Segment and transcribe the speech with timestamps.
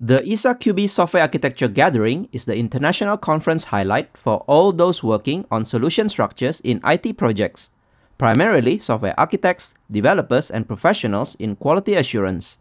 [0.00, 5.64] The iSAQB Software Architecture Gathering is the international conference highlight for all those working on
[5.64, 7.70] solution structures in IT projects,
[8.18, 12.58] primarily software architects, developers, and professionals in quality assurance,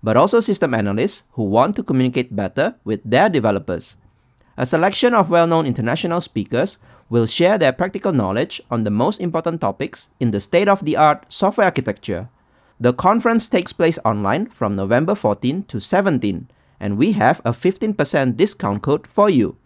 [0.00, 3.96] but also system analysts who want to communicate better with their developers.
[4.56, 6.78] A selection of well known international speakers
[7.10, 10.96] will share their practical knowledge on the most important topics in the state of the
[10.96, 12.28] art software architecture.
[12.78, 16.48] The conference takes place online from November 14 to 17,
[16.80, 19.56] and we have a 15% discount code for you.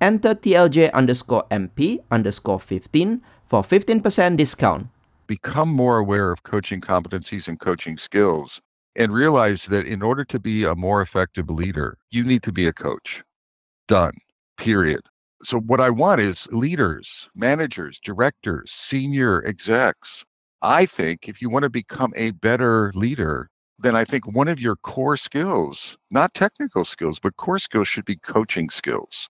[0.00, 4.86] Enter TLJ underscore MP underscore 15 for 15% discount.
[5.26, 8.60] Become more aware of coaching competencies and coaching skills
[8.96, 12.66] and realize that in order to be a more effective leader, you need to be
[12.66, 13.22] a coach.
[13.86, 14.14] Done.
[14.56, 15.00] Period.
[15.44, 20.24] So, what I want is leaders, managers, directors, senior execs.
[20.62, 23.48] I think if you want to become a better leader,
[23.78, 28.04] then I think one of your core skills, not technical skills, but core skills should
[28.04, 29.28] be coaching skills.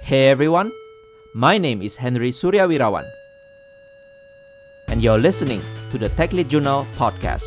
[0.00, 0.72] Hey everyone,
[1.34, 3.04] my name is Henry Suryawirawan,
[4.88, 5.60] and you're listening
[5.90, 7.44] to the Tech Lead Journal podcast,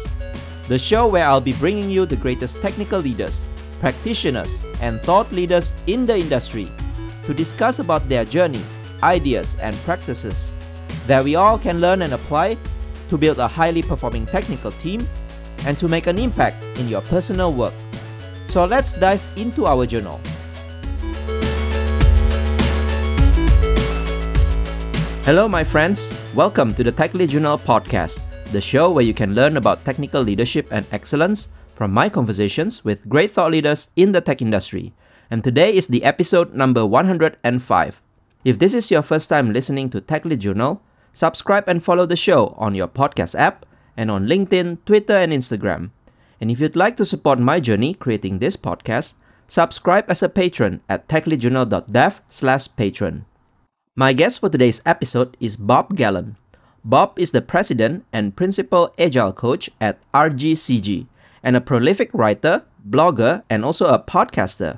[0.68, 3.48] the show where I'll be bringing you the greatest technical leaders,
[3.80, 6.68] practitioners, and thought leaders in the industry
[7.26, 8.64] to discuss about their journey,
[9.02, 10.54] ideas, and practices
[11.08, 12.58] that we all can learn and apply
[13.08, 15.08] to build a highly performing technical team
[15.64, 17.74] and to make an impact in your personal work.
[18.48, 20.20] So let's dive into our journal.
[25.24, 26.14] Hello, my friends.
[26.36, 30.22] Welcome to the Tech Lead Journal podcast, the show where you can learn about technical
[30.22, 34.92] leadership and excellence from my conversations with great thought leaders in the tech industry.
[35.32, 38.02] And today is the episode number 105.
[38.44, 40.82] If this is your first time listening to Tech Lead Journal,
[41.18, 43.66] subscribe and follow the show on your podcast app
[43.98, 45.90] and on LinkedIn, Twitter, and Instagram.
[46.40, 49.16] And if you'd like to support my journey creating this podcast,
[49.48, 53.26] subscribe as a patron at techleadjournal.dev slash patron.
[53.95, 56.38] My guest for today's episode is Bob Galen.
[56.86, 61.08] Bob is the president and principal agile coach at RGCG
[61.42, 64.78] and a prolific writer, blogger, and also a podcaster.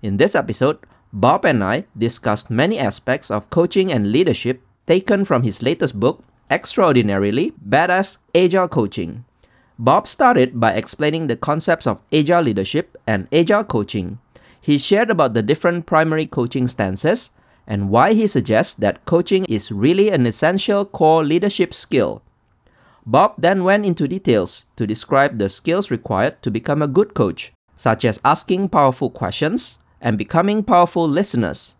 [0.00, 0.78] In this episode,
[1.12, 6.22] Bob and I discussed many aspects of coaching and leadership taken from his latest book,
[6.50, 9.24] Extraordinarily Badass Agile Coaching.
[9.78, 14.18] Bob started by explaining the concepts of agile leadership and agile coaching.
[14.60, 17.32] He shared about the different primary coaching stances
[17.66, 22.22] and why he suggests that coaching is really an essential core leadership skill.
[23.06, 27.52] Bob then went into details to describe the skills required to become a good coach,
[27.74, 31.76] such as asking powerful questions and becoming powerful listeners.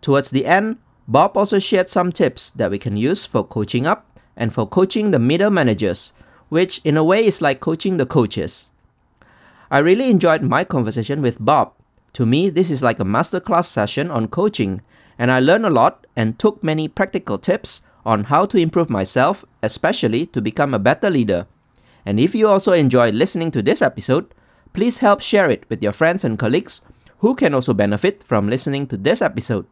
[0.00, 4.20] Towards the end, Bob also shared some tips that we can use for coaching up
[4.36, 6.12] and for coaching the middle managers,
[6.50, 8.70] which in a way is like coaching the coaches.
[9.70, 11.72] I really enjoyed my conversation with Bob.
[12.12, 14.82] To me, this is like a masterclass session on coaching,
[15.18, 19.46] and I learned a lot and took many practical tips on how to improve myself,
[19.62, 21.46] especially to become a better leader.
[22.04, 24.34] And if you also enjoyed listening to this episode,
[24.74, 26.82] please help share it with your friends and colleagues
[27.18, 29.66] who can also benefit from listening to this episode.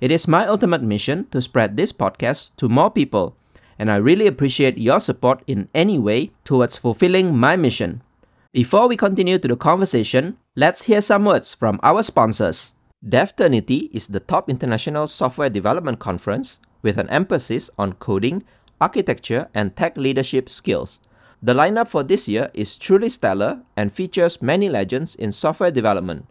[0.00, 3.36] It is my ultimate mission to spread this podcast to more people,
[3.78, 8.00] and I really appreciate your support in any way towards fulfilling my mission.
[8.50, 12.72] Before we continue to the conversation, let's hear some words from our sponsors.
[13.06, 18.42] DevTernity is the top international software development conference with an emphasis on coding,
[18.80, 21.00] architecture, and tech leadership skills.
[21.42, 26.26] The lineup for this year is truly stellar and features many legends in software development.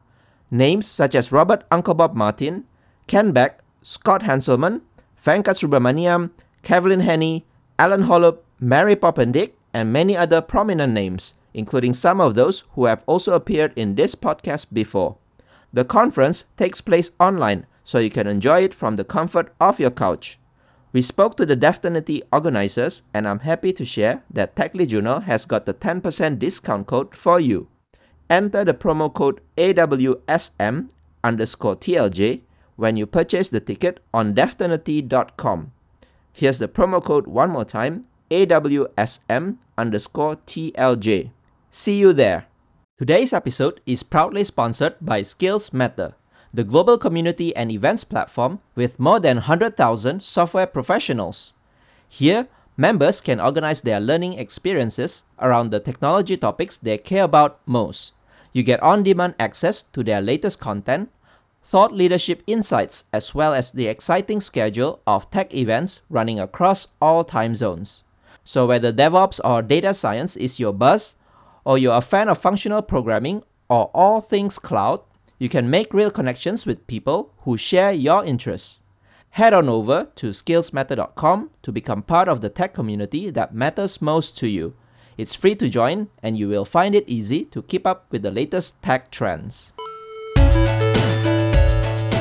[0.50, 2.66] Names such as Robert Uncle Bob Martin,
[3.10, 4.82] Kent Beck, Scott Hanselman,
[5.26, 6.30] Venkat Subramaniam,
[6.62, 7.44] Kevlin Henney,
[7.80, 13.02] Allen Holub, Mary Poppendieck, and many other prominent names, including some of those who have
[13.08, 15.18] also appeared in this podcast before.
[15.74, 19.90] The conference takes place online, so you can enjoy it from the comfort of your
[19.90, 20.38] couch.
[20.94, 25.22] We spoke to the DevTernity organizers, and I'm happy to share that Tech Lead Journal
[25.22, 27.70] has got the 10% discount code for you.
[28.30, 30.92] Enter the promo code AWSM
[31.24, 32.42] underscore TLJ
[32.80, 35.72] when you purchase the ticket on devternity.com.
[36.32, 41.32] Here's the promo code one more time AWSM underscore TLJ.
[41.70, 42.46] See you there.
[42.98, 46.16] Today's episode is proudly sponsored by Skills Matter,
[46.54, 51.54] the global community and events platform with more than 100,000 software professionals.
[52.08, 52.48] Here,
[52.78, 58.14] members can organize their learning experiences around the technology topics they care about most.
[58.54, 61.10] You get on demand access to their latest content
[61.70, 67.24] thought leadership insights, as well as the exciting schedule of tech events running across all
[67.24, 68.04] time zones.
[68.44, 71.16] So, whether DevOps or data science is your buzz,
[71.64, 75.02] or you're a fan of functional programming or all things cloud,
[75.38, 78.80] you can make real connections with people who share your interests.
[79.32, 84.36] Head on over to skillsmatter.com to become part of the tech community that matters most
[84.40, 84.74] to you.
[85.20, 88.32] It's free to join, and you will find it easy to keep up with the
[88.32, 89.72] latest tech trends.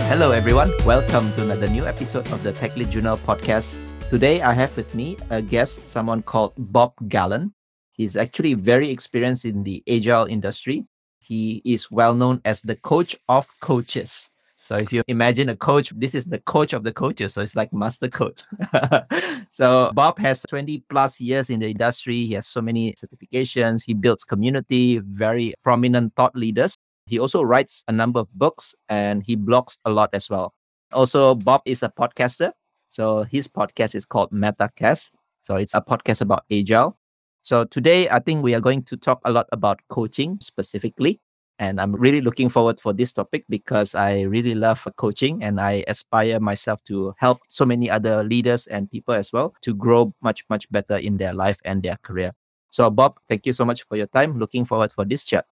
[0.09, 0.73] Hello, everyone.
[0.87, 3.77] Welcome to another new episode of the Tech Lead Journal podcast.
[4.09, 7.53] Today, I have with me a guest, someone called Bob Galen.
[7.93, 10.87] He's actually very experienced in the agile industry.
[11.19, 14.31] He is well known as the coach of coaches.
[14.57, 17.35] So if you imagine a coach, this is the coach of the coaches.
[17.35, 18.45] So it's like master coach.
[19.51, 22.25] so Bob has 20 plus years in the industry.
[22.25, 23.83] He has so many certifications.
[23.85, 26.75] He builds community, very prominent thought leaders.
[27.09, 30.55] He also writes a number of books and he blogs a lot as well.
[30.93, 32.53] Also, Bob is a podcaster.
[32.91, 35.13] So his podcast is called MetaCast.
[35.43, 36.99] So it's a podcast about agile.
[37.43, 41.21] So today, I think we are going to talk a lot about coaching specifically.
[41.59, 45.85] And I'm really looking forward for this topic because I really love coaching and I
[45.89, 50.45] aspire myself to help so many other leaders and people as well to grow much,
[50.51, 52.33] much better in their life and their career.
[52.71, 54.39] So, Bob, thank you so much for your time.
[54.39, 55.47] Looking forward for this chat.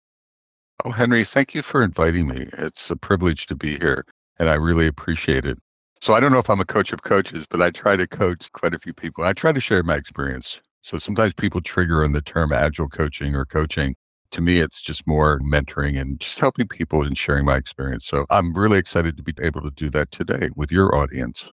[0.82, 2.46] Oh, Henry, thank you for inviting me.
[2.54, 4.04] It's a privilege to be here,
[4.38, 5.58] and I really appreciate it.
[6.00, 8.50] So, I don't know if I'm a coach of coaches, but I try to coach
[8.52, 9.24] quite a few people.
[9.24, 10.60] I try to share my experience.
[10.82, 13.94] So, sometimes people trigger on the term agile coaching or coaching.
[14.32, 18.06] To me, it's just more mentoring and just helping people and sharing my experience.
[18.06, 21.50] So, I'm really excited to be able to do that today with your audience.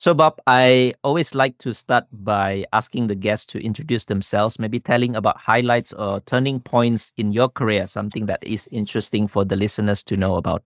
[0.00, 4.78] So, Bob, I always like to start by asking the guests to introduce themselves, maybe
[4.78, 9.56] telling about highlights or turning points in your career, something that is interesting for the
[9.56, 10.62] listeners to know about.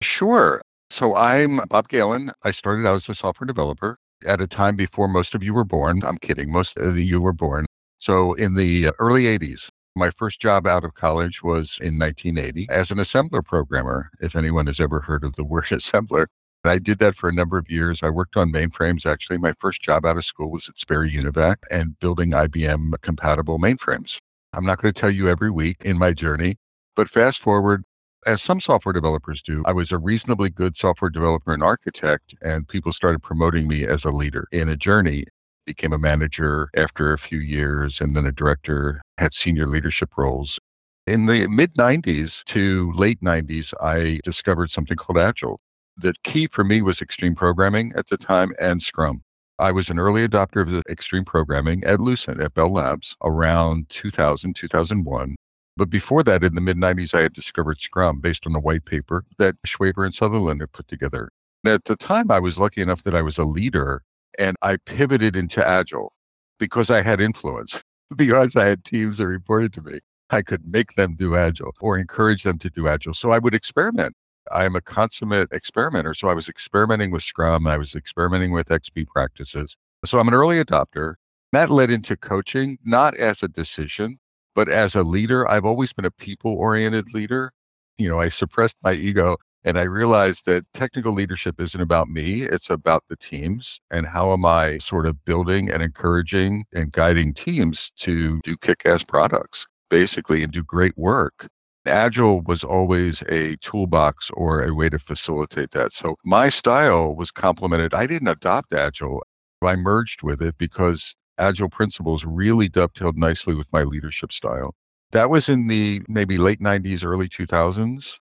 [0.00, 0.62] Sure.
[0.88, 2.32] So, I'm Bob Galen.
[2.42, 5.66] I started out as a software developer at a time before most of you were
[5.66, 6.00] born.
[6.02, 7.66] I'm kidding, most of you were born.
[7.98, 12.90] So, in the early 80s, my first job out of college was in 1980 as
[12.90, 16.28] an assembler programmer, if anyone has ever heard of the word assembler.
[16.66, 18.02] I did that for a number of years.
[18.02, 19.04] I worked on mainframes.
[19.04, 23.58] Actually, my first job out of school was at Sperry Univac and building IBM compatible
[23.58, 24.18] mainframes.
[24.52, 26.56] I'm not going to tell you every week in my journey,
[26.96, 27.84] but fast forward,
[28.26, 32.66] as some software developers do, I was a reasonably good software developer and architect, and
[32.66, 35.24] people started promoting me as a leader in a journey.
[35.66, 40.58] Became a manager after a few years, and then a director, had senior leadership roles.
[41.06, 45.60] In the mid 90s to late 90s, I discovered something called Agile
[45.96, 49.22] the key for me was extreme programming at the time and Scrum.
[49.58, 53.88] I was an early adopter of the extreme programming at Lucent at Bell Labs around
[53.90, 55.36] 2000, 2001.
[55.76, 58.84] But before that, in the mid 90s, I had discovered Scrum based on a white
[58.84, 61.30] paper that Schwaber and Sutherland had put together.
[61.64, 64.02] At the time, I was lucky enough that I was a leader
[64.38, 66.12] and I pivoted into Agile
[66.58, 67.80] because I had influence,
[68.16, 70.00] because I had teams that reported to me.
[70.30, 73.14] I could make them do Agile or encourage them to do Agile.
[73.14, 74.14] So I would experiment.
[74.52, 76.14] I'm a consummate experimenter.
[76.14, 79.76] So I was experimenting with Scrum, I was experimenting with XP practices.
[80.04, 81.14] So I'm an early adopter.
[81.52, 84.18] That led into coaching, not as a decision,
[84.54, 85.48] but as a leader.
[85.48, 87.52] I've always been a people oriented leader.
[87.98, 92.42] You know, I suppressed my ego and I realized that technical leadership isn't about me,
[92.42, 93.80] it's about the teams.
[93.90, 98.82] And how am I sort of building and encouraging and guiding teams to do kick
[98.84, 101.48] ass products, basically, and do great work?
[101.86, 105.92] Agile was always a toolbox or a way to facilitate that.
[105.92, 107.92] So my style was complemented.
[107.94, 109.20] I didn't adopt Agile,
[109.66, 114.74] I merged with it because Agile principles really dovetailed nicely with my leadership style.
[115.12, 118.18] That was in the maybe late 90s, early 2000s.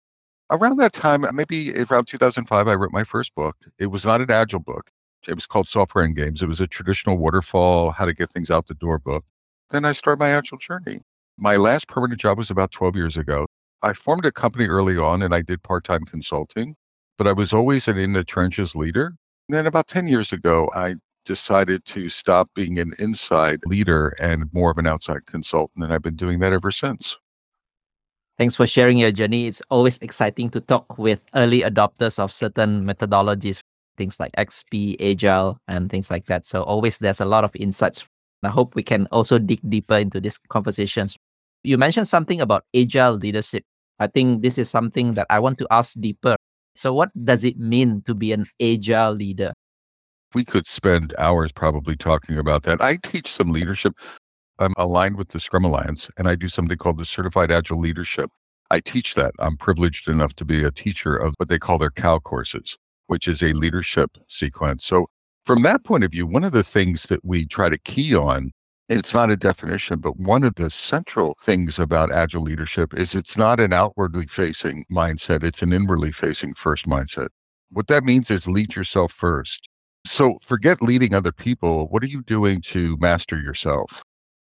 [0.50, 3.56] Around that time, maybe around 2005, I wrote my first book.
[3.78, 4.90] It was not an Agile book.
[5.26, 6.42] It was called Software Endgames.
[6.42, 9.24] It was a traditional waterfall, how to get things out the door book.
[9.70, 11.02] Then I started my Agile journey.
[11.40, 13.46] My last permanent job was about 12 years ago.
[13.80, 16.74] I formed a company early on and I did part time consulting,
[17.16, 19.14] but I was always an in the trenches leader.
[19.48, 24.52] And then about 10 years ago, I decided to stop being an inside leader and
[24.52, 25.84] more of an outside consultant.
[25.84, 27.16] And I've been doing that ever since.
[28.36, 29.46] Thanks for sharing your journey.
[29.46, 33.60] It's always exciting to talk with early adopters of certain methodologies,
[33.96, 36.46] things like XP, Agile, and things like that.
[36.46, 38.04] So, always there's a lot of insights.
[38.42, 41.16] I hope we can also dig deeper into these conversations
[41.62, 43.64] you mentioned something about agile leadership.
[43.98, 46.36] I think this is something that I want to ask deeper.
[46.76, 49.52] So, what does it mean to be an agile leader?
[50.34, 52.80] We could spend hours probably talking about that.
[52.80, 53.94] I teach some leadership.
[54.58, 58.30] I'm aligned with the Scrum Alliance and I do something called the Certified Agile Leadership.
[58.70, 59.32] I teach that.
[59.38, 63.26] I'm privileged enough to be a teacher of what they call their CAL courses, which
[63.26, 64.84] is a leadership sequence.
[64.84, 65.06] So,
[65.46, 68.52] from that point of view, one of the things that we try to key on
[68.88, 73.36] It's not a definition, but one of the central things about agile leadership is it's
[73.36, 77.28] not an outwardly facing mindset, it's an inwardly facing first mindset.
[77.70, 79.68] What that means is lead yourself first.
[80.06, 81.88] So forget leading other people.
[81.88, 84.02] What are you doing to master yourself?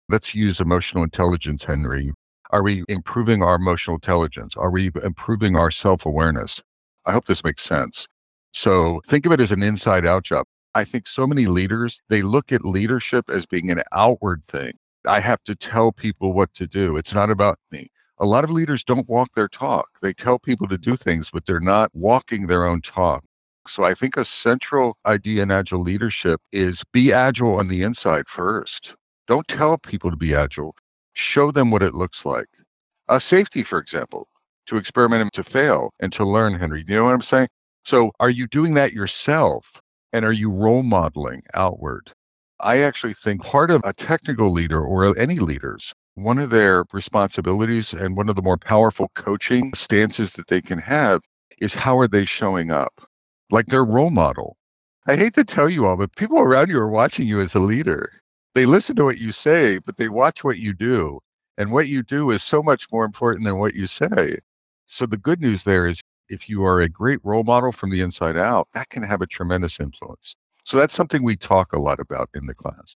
[0.08, 2.12] Let's use emotional intelligence, Henry.
[2.50, 4.56] Are we improving our emotional intelligence?
[4.56, 6.60] Are we improving our self awareness?
[7.06, 8.08] I hope this makes sense.
[8.52, 10.46] So think of it as an inside out job.
[10.74, 14.72] I think so many leaders, they look at leadership as being an outward thing.
[15.06, 16.96] I have to tell people what to do.
[16.96, 17.90] It's not about me.
[18.18, 19.88] A lot of leaders don't walk their talk.
[20.00, 23.24] They tell people to do things, but they're not walking their own talk.
[23.66, 28.28] So I think a central idea in agile leadership is be agile on the inside
[28.28, 28.94] first.
[29.26, 30.74] Don't tell people to be agile.
[31.14, 32.48] Show them what it looks like.
[33.08, 34.28] A safety, for example,
[34.66, 36.84] to experiment and to fail and to learn, Henry.
[36.88, 37.48] You know what I'm saying?
[37.84, 39.81] So are you doing that yourself?
[40.12, 42.12] And are you role modeling outward?
[42.60, 47.92] I actually think part of a technical leader or any leaders, one of their responsibilities
[47.92, 51.22] and one of the more powerful coaching stances that they can have
[51.60, 53.08] is how are they showing up?
[53.50, 54.56] Like their role model.
[55.06, 57.60] I hate to tell you all, but people around you are watching you as a
[57.60, 58.08] leader.
[58.54, 61.20] They listen to what you say, but they watch what you do.
[61.58, 64.38] And what you do is so much more important than what you say.
[64.86, 66.00] So the good news there is
[66.32, 69.26] if you are a great role model from the inside out, that can have a
[69.26, 70.34] tremendous influence.
[70.64, 72.96] So that's something we talk a lot about in the class.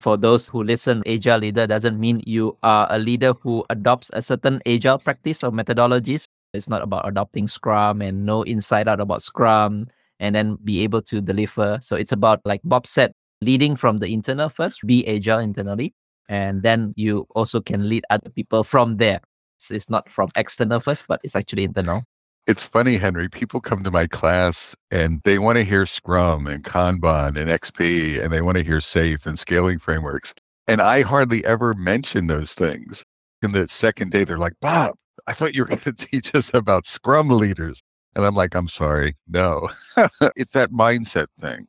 [0.00, 4.22] For those who listen, agile leader doesn't mean you are a leader who adopts a
[4.22, 6.24] certain agile practice or methodologies.
[6.52, 9.88] It's not about adopting Scrum and know inside out about Scrum
[10.20, 11.78] and then be able to deliver.
[11.82, 15.94] So it's about, like Bob said, leading from the internal first, be agile internally,
[16.28, 19.20] and then you also can lead other people from there.
[19.58, 22.04] So it's not from external first, but it's actually internal.
[22.48, 23.28] It's funny, Henry.
[23.28, 28.24] People come to my class and they want to hear Scrum and Kanban and XP,
[28.24, 30.32] and they want to hear SAFe and scaling frameworks.
[30.66, 33.04] And I hardly ever mention those things.
[33.42, 34.94] And the second day, they're like, Bob,
[35.26, 37.82] I thought you were going to teach us about Scrum leaders.
[38.16, 39.14] And I'm like, I'm sorry.
[39.28, 39.68] No,
[40.34, 41.66] it's that mindset thing.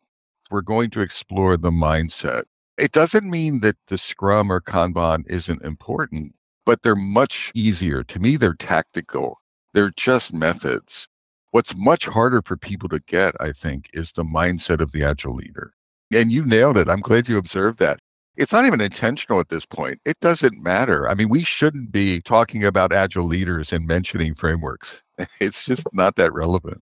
[0.50, 2.44] We're going to explore the mindset.
[2.78, 8.02] It doesn't mean that the Scrum or Kanban isn't important, but they're much easier.
[8.06, 9.39] To me, they're tactical
[9.74, 11.08] they're just methods.
[11.52, 15.36] What's much harder for people to get, I think, is the mindset of the agile
[15.36, 15.74] leader.
[16.14, 16.90] And you nailed it.
[16.90, 18.00] I'm glad you observed that.
[18.36, 20.00] It's not even intentional at this point.
[20.06, 21.10] It doesn't matter.
[21.10, 25.02] I mean, we shouldn't be talking about agile leaders and mentioning frameworks.
[25.42, 26.82] It's just not that relevant.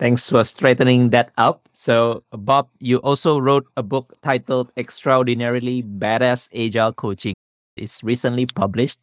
[0.00, 1.68] Thanks for straightening that up.
[1.72, 7.34] So, Bob, you also wrote a book titled Extraordinarily Badass Agile Coaching.
[7.76, 8.98] It's recently published.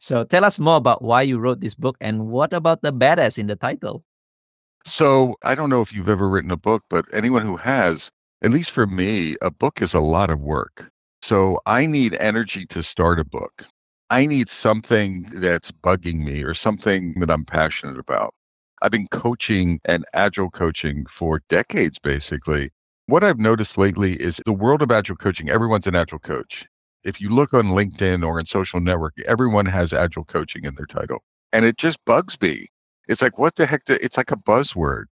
[0.00, 3.36] So tell us more about why you wrote this book and what about the badass
[3.36, 4.02] in the title?
[4.86, 8.10] So I don't know if you've ever written a book, but anyone who has,
[8.42, 10.90] at least for me, a book is a lot of work.
[11.20, 13.66] So I need energy to start a book.
[14.08, 18.34] I need something that's bugging me or something that I'm passionate about.
[18.80, 22.70] I've been coaching and agile coaching for decades, basically.
[23.04, 26.66] What I've noticed lately is the world of agile coaching, everyone's an agile coach
[27.04, 30.86] if you look on LinkedIn or in social network, everyone has agile coaching in their
[30.86, 31.22] title.
[31.52, 32.68] And it just bugs me.
[33.08, 33.84] It's like, what the heck?
[33.84, 35.04] Do, it's like a buzzword.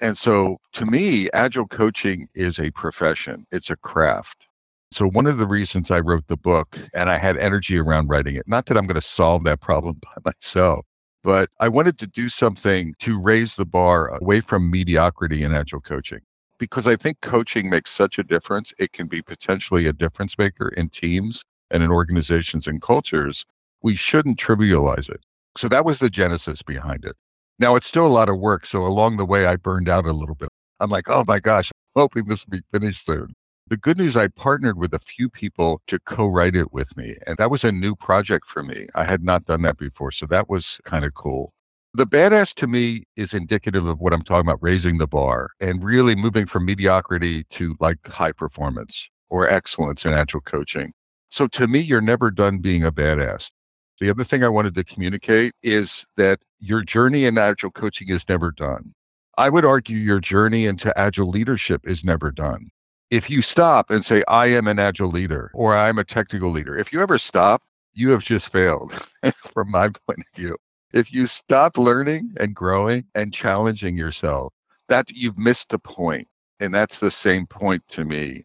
[0.00, 4.48] And so to me, agile coaching is a profession, it's a craft.
[4.90, 8.36] So one of the reasons I wrote the book and I had energy around writing
[8.36, 10.84] it, not that I'm going to solve that problem by myself,
[11.22, 15.80] but I wanted to do something to raise the bar away from mediocrity in agile
[15.80, 16.20] coaching
[16.64, 18.72] because I think coaching makes such a difference.
[18.78, 23.44] It can be potentially a difference maker in teams and in organizations and cultures.
[23.82, 25.20] We shouldn't trivialize it.
[25.56, 27.16] So that was the genesis behind it.
[27.58, 28.66] Now it's still a lot of work.
[28.66, 30.48] So along the way, I burned out a little bit.
[30.80, 33.34] I'm like, oh my gosh, I'm hoping this will be finished soon.
[33.68, 37.16] The good news, I partnered with a few people to co write it with me.
[37.26, 38.88] And that was a new project for me.
[38.94, 40.10] I had not done that before.
[40.12, 41.53] So that was kind of cool.
[41.96, 45.84] The badass to me is indicative of what I'm talking about, raising the bar and
[45.84, 50.92] really moving from mediocrity to like high performance or excellence in agile coaching.
[51.28, 53.52] So to me, you're never done being a badass.
[54.00, 58.28] The other thing I wanted to communicate is that your journey in agile coaching is
[58.28, 58.92] never done.
[59.38, 62.70] I would argue your journey into agile leadership is never done.
[63.10, 66.76] If you stop and say, I am an agile leader or I'm a technical leader,
[66.76, 68.92] if you ever stop, you have just failed
[69.52, 70.56] from my point of view
[70.94, 74.52] if you stop learning and growing and challenging yourself,
[74.88, 76.28] that you've missed the point.
[76.60, 78.44] And that's the same point to me.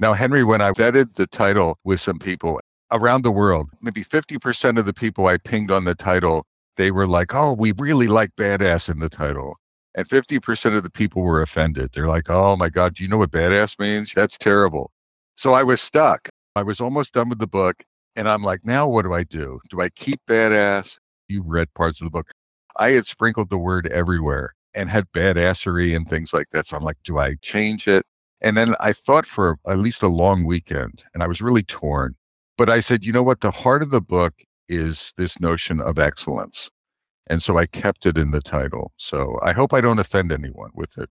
[0.00, 4.78] Now, Henry, when I vetted the title with some people around the world, maybe 50%
[4.78, 6.44] of the people I pinged on the title,
[6.76, 9.56] they were like, oh, we really like badass in the title.
[9.94, 11.90] And 50% of the people were offended.
[11.94, 14.12] They're like, oh my God, do you know what badass means?
[14.12, 14.90] That's terrible.
[15.36, 16.28] So I was stuck.
[16.56, 17.84] I was almost done with the book.
[18.16, 19.60] And I'm like, now what do I do?
[19.70, 20.98] Do I keep badass?
[21.28, 22.30] You read parts of the book.
[22.78, 26.66] I had sprinkled the word everywhere and had badassery and things like that.
[26.66, 28.04] So I'm like, do I change it?
[28.40, 32.14] And then I thought for at least a long weekend and I was really torn.
[32.58, 33.40] But I said, you know what?
[33.40, 34.34] The heart of the book
[34.68, 36.70] is this notion of excellence.
[37.26, 38.92] And so I kept it in the title.
[38.96, 41.08] So I hope I don't offend anyone with it.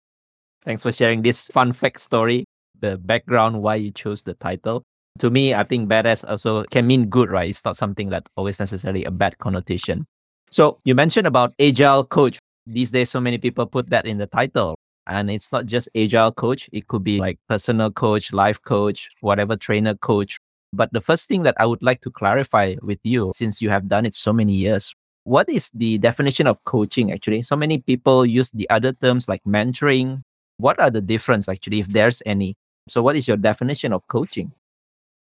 [0.63, 2.45] Thanks for sharing this fun fact story,
[2.79, 4.83] the background why you chose the title.
[5.19, 7.49] To me, I think badass also can mean good, right?
[7.49, 10.05] It's not something that always necessarily a bad connotation.
[10.49, 12.39] So you mentioned about agile coach.
[12.65, 14.75] These days, so many people put that in the title.
[15.07, 16.69] And it's not just agile coach.
[16.71, 20.37] It could be like personal coach, life coach, whatever trainer coach.
[20.73, 23.89] But the first thing that I would like to clarify with you, since you have
[23.89, 27.41] done it so many years, what is the definition of coaching actually?
[27.43, 30.21] So many people use the other terms like mentoring.
[30.57, 32.55] What are the difference actually, if there's any?
[32.87, 34.53] So, what is your definition of coaching?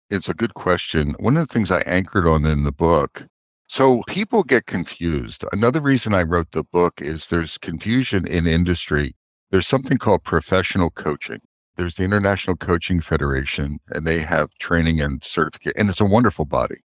[0.09, 1.17] It's a good question.
[1.19, 3.27] One of the things I anchored on in the book.
[3.67, 5.45] So people get confused.
[5.51, 9.17] Another reason I wrote the book is there's confusion in industry.
[9.51, 11.41] There's something called professional coaching.
[11.75, 16.45] There's the International Coaching Federation, and they have training and certificate, and it's a wonderful
[16.45, 16.85] body.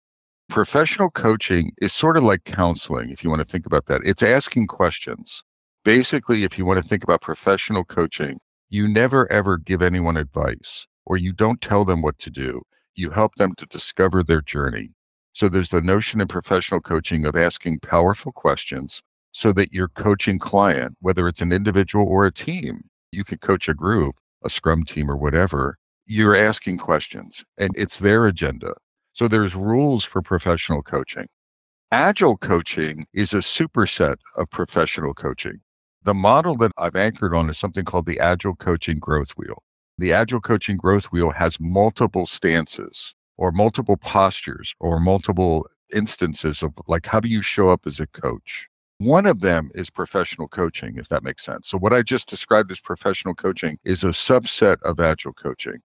[0.50, 4.02] Professional coaching is sort of like counseling, if you want to think about that.
[4.04, 5.44] It's asking questions.
[5.86, 10.88] Basically, if you want to think about professional coaching, you never ever give anyone advice
[11.06, 12.64] or you don't tell them what to do
[12.96, 14.94] you help them to discover their journey.
[15.34, 20.40] So there's the notion in professional coaching of asking powerful questions so that your coaching
[20.40, 22.82] client, whether it's an individual or a team,
[23.12, 28.00] you could coach a group, a scrum team or whatever, you're asking questions and it's
[28.00, 28.74] their agenda.
[29.14, 31.28] So there's rules for professional coaching.
[31.92, 35.60] Agile coaching is a superset of professional coaching.
[36.04, 39.62] The model that I've anchored on is something called the Agile Coaching Growth Wheel
[40.02, 46.74] the Agile Coaching Growth Wheel has multiple stances or multiple postures or multiple instances of
[46.88, 48.68] like, how do you show up as a coach?
[48.98, 51.68] One of them is professional coaching, if that makes sense.
[51.68, 55.78] So, what I just described as professional coaching is a subset of agile coaching.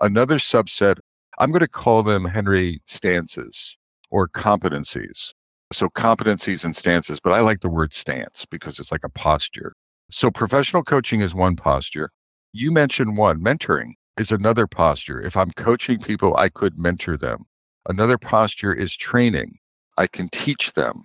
[0.00, 0.98] Another subset,
[1.38, 3.76] I'm going to call them Henry stances
[4.10, 5.32] or competencies.
[5.72, 9.74] So, competencies and stances, but I like the word stance because it's like a posture.
[10.10, 12.10] So, professional coaching is one posture.
[12.52, 15.20] You mentioned one mentoring is another posture.
[15.20, 17.44] If I'm coaching people, I could mentor them.
[17.88, 19.58] Another posture is training.
[19.96, 21.04] I can teach them.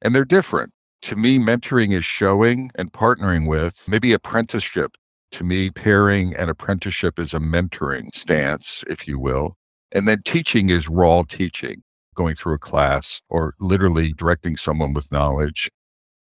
[0.00, 0.72] And they're different.
[1.02, 4.96] To me, mentoring is showing and partnering with, maybe apprenticeship.
[5.32, 9.56] To me, pairing and apprenticeship is a mentoring stance, if you will.
[9.92, 11.82] And then teaching is raw teaching,
[12.14, 15.70] going through a class or literally directing someone with knowledge.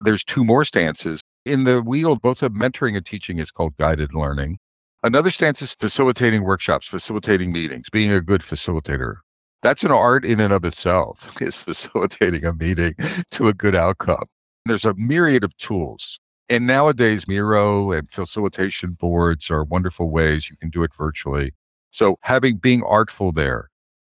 [0.00, 4.14] There's two more stances in the wheel, both of mentoring and teaching is called guided
[4.14, 4.58] learning.
[5.02, 9.16] Another stance is facilitating workshops, facilitating meetings, being a good facilitator.
[9.62, 12.94] That's an art in and of itself, is facilitating a meeting
[13.32, 14.24] to a good outcome.
[14.66, 16.18] There's a myriad of tools.
[16.48, 21.52] And nowadays, Miro and facilitation boards are wonderful ways you can do it virtually.
[21.90, 23.70] So having being artful there.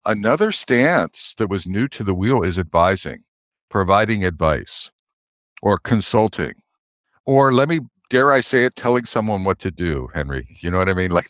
[0.07, 3.25] Another stance that was new to the wheel is advising,
[3.69, 4.91] providing advice
[5.63, 6.55] or consulting
[7.31, 10.49] or let me dare I say it, telling someone what to do, Henry.
[10.61, 11.13] You know what I mean?
[11.21, 11.29] Like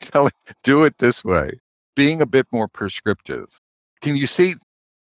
[0.00, 0.30] telling,
[0.62, 1.58] do it this way,
[1.96, 3.60] being a bit more prescriptive.
[4.00, 4.54] Can you see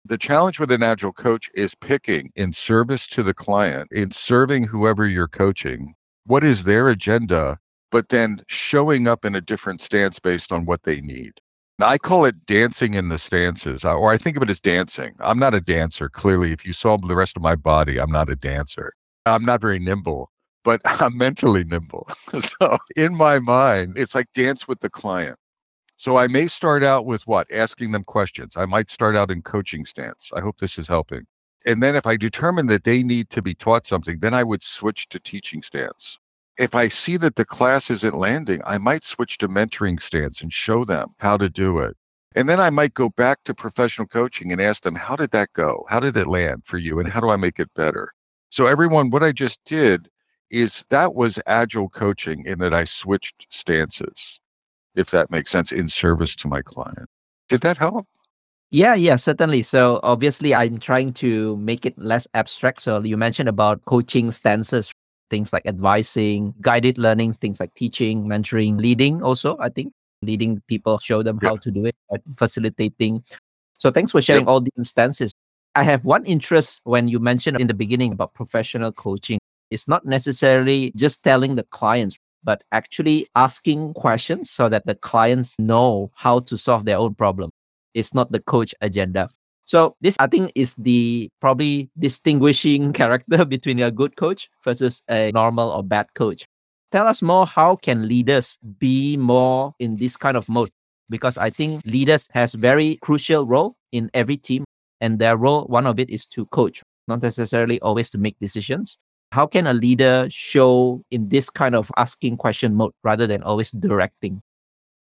[0.05, 4.65] the challenge with an agile coach is picking in service to the client, in serving
[4.65, 7.59] whoever you're coaching, what is their agenda,
[7.93, 11.35] but then showing up in a different stance based on what they need.
[11.79, 15.15] Now, I call it dancing in the stances, or I think of it as dancing.
[15.21, 16.09] I'm not a dancer.
[16.09, 18.93] Clearly, if you saw the rest of my body, I'm not a dancer.
[19.27, 20.31] I'm not very nimble,
[20.65, 22.09] but I'm mentally nimble.
[22.41, 25.39] so in my mind, it's like dance with the client.
[25.99, 27.51] So I may start out with what?
[27.51, 28.53] Asking them questions.
[28.57, 30.31] I might start out in coaching stance.
[30.35, 31.23] I hope this is helping.
[31.65, 34.63] And then if I determine that they need to be taught something, then I would
[34.63, 36.19] switch to teaching stance.
[36.59, 40.53] If I see that the class isn't landing, I might switch to mentoring stance and
[40.53, 41.97] show them how to do it.
[42.35, 45.53] And then I might go back to professional coaching and ask them, how did that
[45.55, 45.87] go?
[45.89, 47.01] How did it land for you?
[47.01, 48.13] And how do I make it better?
[48.57, 50.09] So, everyone, what I just did
[50.51, 54.41] is that was agile coaching in that I switched stances,
[54.95, 57.07] if that makes sense, in service to my client.
[57.51, 58.07] Did that help?
[58.71, 59.61] Yeah, yeah, certainly.
[59.61, 62.81] So obviously, I'm trying to make it less abstract.
[62.81, 64.91] So you mentioned about coaching stances,
[65.29, 69.23] things like advising, guided learning, things like teaching, mentoring, leading.
[69.23, 69.93] Also, I think
[70.23, 71.51] leading people, show them yeah.
[71.51, 71.95] how to do it,
[72.39, 73.23] facilitating.
[73.79, 75.35] So thanks for sharing all the instances.
[75.77, 79.39] I have one interest when you mentioned in the beginning about professional coaching.
[79.71, 85.55] It's not necessarily just telling the clients, but actually asking questions so that the clients
[85.59, 87.51] know how to solve their own problem.
[87.93, 89.29] It's not the coach agenda.
[89.67, 95.31] So this I think is the probably distinguishing character between a good coach versus a
[95.33, 96.47] normal or bad coach.
[96.91, 100.71] Tell us more how can leaders be more in this kind of mode
[101.11, 104.65] because I think leaders has very crucial role in every team
[105.01, 108.99] and their role one of it is to coach not necessarily always to make decisions
[109.33, 113.71] how can a leader show in this kind of asking question mode rather than always
[113.71, 114.41] directing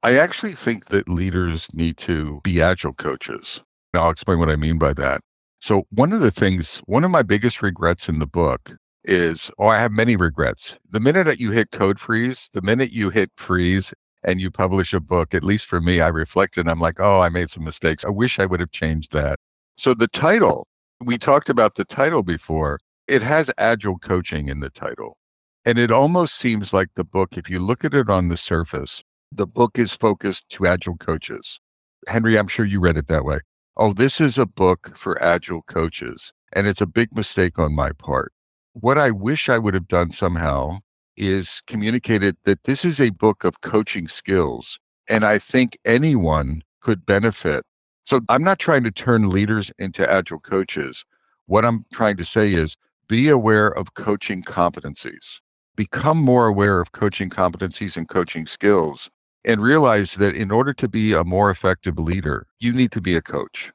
[0.05, 3.61] I actually think that leaders need to be agile coaches.
[3.93, 5.21] Now, I'll explain what I mean by that.
[5.61, 9.67] So, one of the things, one of my biggest regrets in the book is, oh,
[9.67, 10.77] I have many regrets.
[10.89, 13.93] The minute that you hit code freeze, the minute you hit freeze
[14.25, 17.21] and you publish a book, at least for me, I reflect and I'm like, oh,
[17.21, 18.03] I made some mistakes.
[18.03, 19.39] I wish I would have changed that.
[19.75, 20.67] So, the title,
[21.01, 25.17] we talked about the title before, it has agile coaching in the title.
[25.65, 29.01] And it almost seems like the book, if you look at it on the surface,
[29.31, 31.59] the book is focused to agile coaches.
[32.07, 33.39] Henry, I'm sure you read it that way.
[33.77, 36.31] Oh, this is a book for agile coaches.
[36.53, 38.31] And it's a big mistake on my part.
[38.73, 40.79] What I wish I would have done somehow
[41.17, 44.79] is communicated that this is a book of coaching skills.
[45.07, 47.65] And I think anyone could benefit.
[48.05, 51.05] So I'm not trying to turn leaders into agile coaches.
[51.45, 52.75] What I'm trying to say is
[53.07, 55.39] be aware of coaching competencies,
[55.75, 59.09] become more aware of coaching competencies and coaching skills,
[59.45, 63.15] and realize that in order to be a more effective leader, you need to be
[63.15, 63.71] a coach.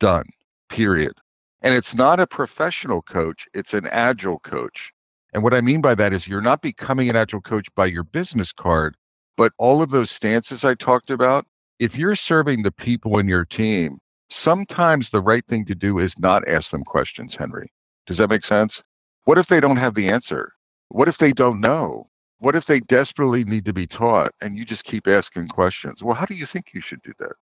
[0.00, 0.26] Done,
[0.68, 1.14] period.
[1.62, 4.92] And it's not a professional coach, it's an agile coach.
[5.32, 8.04] And what I mean by that is you're not becoming an agile coach by your
[8.04, 8.96] business card,
[9.36, 11.46] but all of those stances I talked about,
[11.78, 13.98] if you're serving the people in your team,
[14.30, 17.70] sometimes the right thing to do is not ask them questions, Henry.
[18.06, 18.82] Does that make sense?
[19.24, 20.52] What if they don't have the answer?
[20.88, 22.08] What if they don't know?
[22.38, 26.02] What if they desperately need to be taught and you just keep asking questions?
[26.02, 27.34] Well, how do you think you should do that?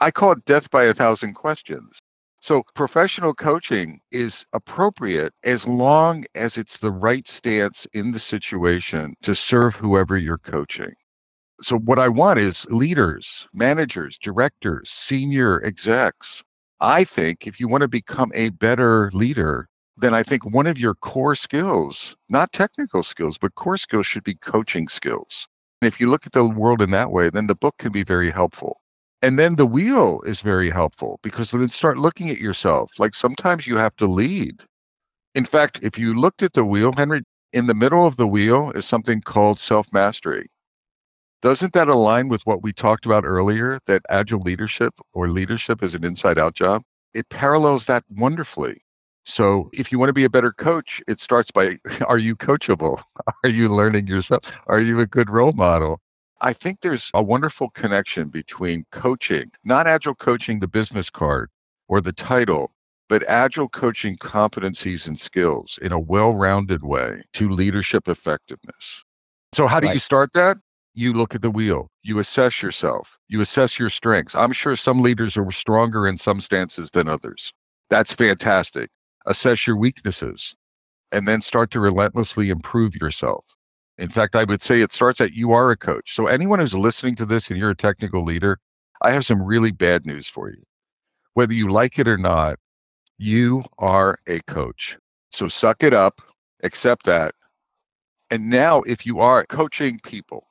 [0.00, 1.98] I call it death by a thousand questions.
[2.40, 9.14] So, professional coaching is appropriate as long as it's the right stance in the situation
[9.22, 10.92] to serve whoever you're coaching.
[11.60, 16.42] So, what I want is leaders, managers, directors, senior execs.
[16.80, 20.78] I think if you want to become a better leader, then I think one of
[20.78, 25.48] your core skills, not technical skills, but core skills should be coaching skills.
[25.82, 28.04] And if you look at the world in that way, then the book can be
[28.04, 28.80] very helpful.
[29.22, 32.92] And then the wheel is very helpful because then start looking at yourself.
[33.00, 34.62] Like sometimes you have to lead.
[35.34, 38.70] In fact, if you looked at the wheel, Henry, in the middle of the wheel
[38.74, 40.48] is something called self mastery.
[41.40, 45.94] Doesn't that align with what we talked about earlier that agile leadership or leadership is
[45.94, 46.82] an inside out job?
[47.14, 48.82] It parallels that wonderfully.
[49.24, 51.76] So if you want to be a better coach, it starts by
[52.08, 53.02] are you coachable?
[53.44, 54.42] Are you learning yourself?
[54.66, 56.00] Are you a good role model?
[56.40, 61.50] I think there's a wonderful connection between coaching, not agile coaching, the business card
[61.88, 62.72] or the title,
[63.08, 69.04] but agile coaching competencies and skills in a well rounded way to leadership effectiveness.
[69.52, 69.94] So, how do right.
[69.94, 70.58] you start that?
[70.98, 74.34] You look at the wheel, you assess yourself, you assess your strengths.
[74.34, 77.52] I'm sure some leaders are stronger in some stances than others.
[77.88, 78.90] That's fantastic
[79.28, 80.56] assess your weaknesses,
[81.12, 83.44] and then start to relentlessly improve yourself.
[83.98, 86.14] In fact, I would say it starts at you are a coach.
[86.14, 88.58] So, anyone who's listening to this and you're a technical leader,
[89.02, 90.62] I have some really bad news for you.
[91.34, 92.58] Whether you like it or not,
[93.18, 94.98] you are a coach.
[95.30, 96.20] So, suck it up,
[96.64, 97.34] accept that.
[98.30, 100.48] And now, if you are coaching people,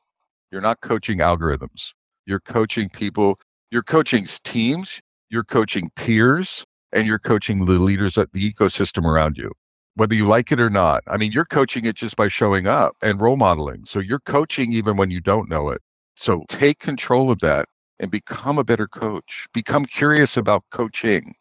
[0.52, 1.94] you're not coaching algorithms,
[2.26, 3.40] you're coaching people,
[3.72, 9.38] you're coaching teams, you're coaching peers, and you're coaching the leaders of the ecosystem around
[9.38, 9.52] you,
[9.96, 11.04] whether you like it or not.
[11.08, 13.86] I mean, you're coaching it just by showing up and role modeling.
[13.86, 15.82] So you're coaching even when you don't know it.
[16.16, 17.68] So take control of that
[18.00, 19.48] and become a better coach.
[19.54, 21.36] Become curious about coaching.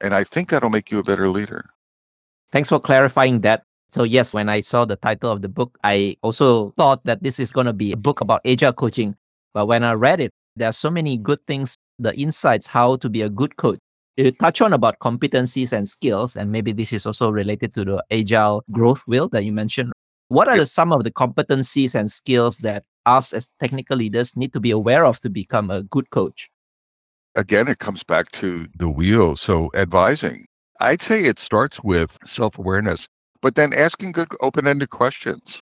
[0.00, 1.66] And I think that'll make you a better leader.
[2.52, 3.64] Thanks for clarifying that.
[3.92, 7.38] So, yes, when I saw the title of the book, I also thought that this
[7.38, 9.16] is going to be a book about agile coaching.
[9.52, 13.08] But when I read it, there are so many good things, the insights, how to
[13.08, 13.78] be a good coach
[14.20, 18.04] you touch on about competencies and skills, and maybe this is also related to the
[18.10, 19.92] agile growth wheel that you mentioned.
[20.28, 24.52] What are the, some of the competencies and skills that us as technical leaders need
[24.52, 26.50] to be aware of to become a good coach?
[27.34, 29.36] Again, it comes back to the wheel.
[29.36, 30.46] So, advising,
[30.80, 33.08] I'd say it starts with self awareness,
[33.42, 35.60] but then asking good open ended questions.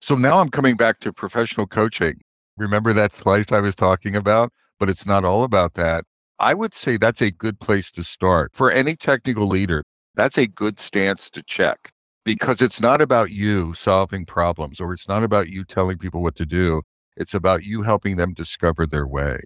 [0.00, 2.20] So now I'm coming back to professional coaching.
[2.56, 4.52] Remember that place I was talking about?
[4.78, 6.04] But it's not all about that.
[6.38, 9.84] I would say that's a good place to start for any technical leader.
[10.14, 11.92] That's a good stance to check
[12.24, 16.36] because it's not about you solving problems or it's not about you telling people what
[16.36, 16.82] to do.
[17.16, 19.42] It's about you helping them discover their way.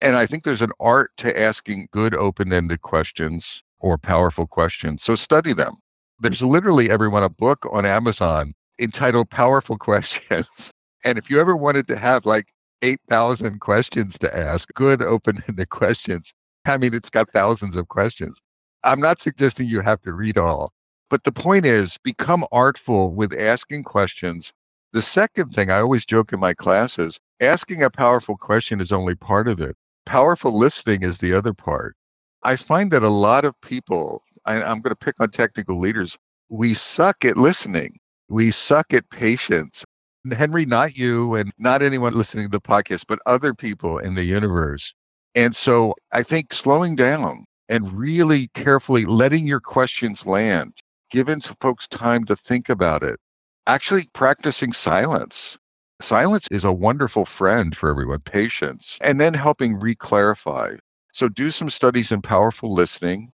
[0.00, 5.02] And I think there's an art to asking good open ended questions or powerful questions.
[5.02, 5.76] So study them.
[6.22, 10.46] There's literally everyone a book on Amazon entitled Powerful Questions.
[11.04, 15.70] And if you ever wanted to have like 8,000 questions to ask, good open ended
[15.70, 16.32] questions,
[16.64, 18.38] I mean, it's got thousands of questions.
[18.84, 20.72] I'm not suggesting you have to read all,
[21.10, 24.52] but the point is become artful with asking questions.
[24.92, 29.16] The second thing I always joke in my classes asking a powerful question is only
[29.16, 29.74] part of it,
[30.06, 31.96] powerful listening is the other part.
[32.44, 36.18] I find that a lot of people, I, I'm going to pick on technical leaders,
[36.48, 37.96] we suck at listening.
[38.28, 39.84] We suck at patience.
[40.30, 44.24] Henry, not you and not anyone listening to the podcast, but other people in the
[44.24, 44.94] universe.
[45.34, 50.74] And so I think slowing down and really carefully letting your questions land,
[51.10, 53.18] giving folks time to think about it,
[53.66, 55.58] actually practicing silence.
[56.00, 60.74] Silence is a wonderful friend for everyone, patience, and then helping re-clarify.
[61.12, 63.32] So do some studies in powerful listening.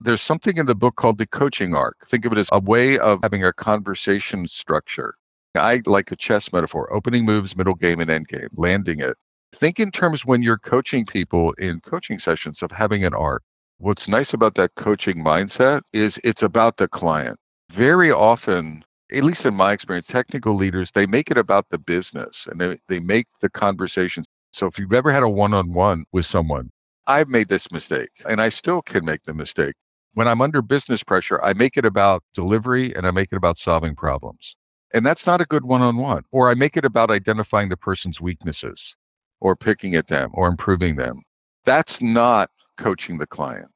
[0.00, 1.96] There's something in the book called the coaching arc.
[2.06, 5.14] Think of it as a way of having a conversation structure.
[5.54, 9.16] I like a chess metaphor opening moves, middle game, and end game, landing it.
[9.52, 13.42] Think in terms when you're coaching people in coaching sessions of having an arc.
[13.78, 17.38] What's nice about that coaching mindset is it's about the client.
[17.70, 22.46] Very often, at least in my experience, technical leaders, they make it about the business
[22.50, 24.26] and they, they make the conversations.
[24.52, 26.70] So if you've ever had a one on one with someone,
[27.06, 29.74] I've made this mistake and I still can make the mistake.
[30.16, 33.58] When I'm under business pressure, I make it about delivery and I make it about
[33.58, 34.56] solving problems.
[34.94, 36.22] And that's not a good one on one.
[36.32, 38.96] Or I make it about identifying the person's weaknesses
[39.40, 41.20] or picking at them or improving them.
[41.66, 42.48] That's not
[42.78, 43.68] coaching the client.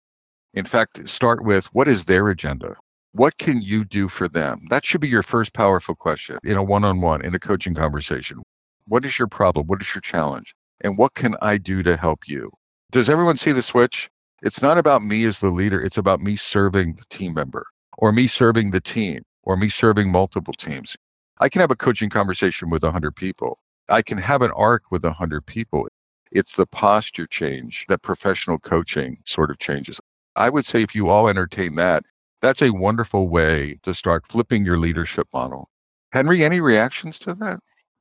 [0.55, 2.75] In fact, start with what is their agenda?
[3.13, 4.63] What can you do for them?
[4.71, 7.75] That should be your first powerful question in a one on one, in a coaching
[7.75, 8.41] conversation.
[8.87, 9.67] What is your problem?
[9.67, 10.55] What is your challenge?
[10.81, 12.51] And what can I do to help you?
[12.93, 14.09] Does everyone see the switch?
[14.43, 17.67] It's not about me as the leader, it's about me serving the team member
[17.99, 20.97] or me serving the team or me serving multiple teams.
[21.41, 23.59] I can have a coaching conversation with 100 people.
[23.91, 25.89] I can have an arc with 100 people.
[26.33, 30.01] It's the posture change that professional coaching sort of changes.
[30.37, 32.05] I would say if you all entertain that,
[32.41, 35.69] that's a wonderful way to start flipping your leadership model.
[36.13, 37.59] Henry, any reactions to that?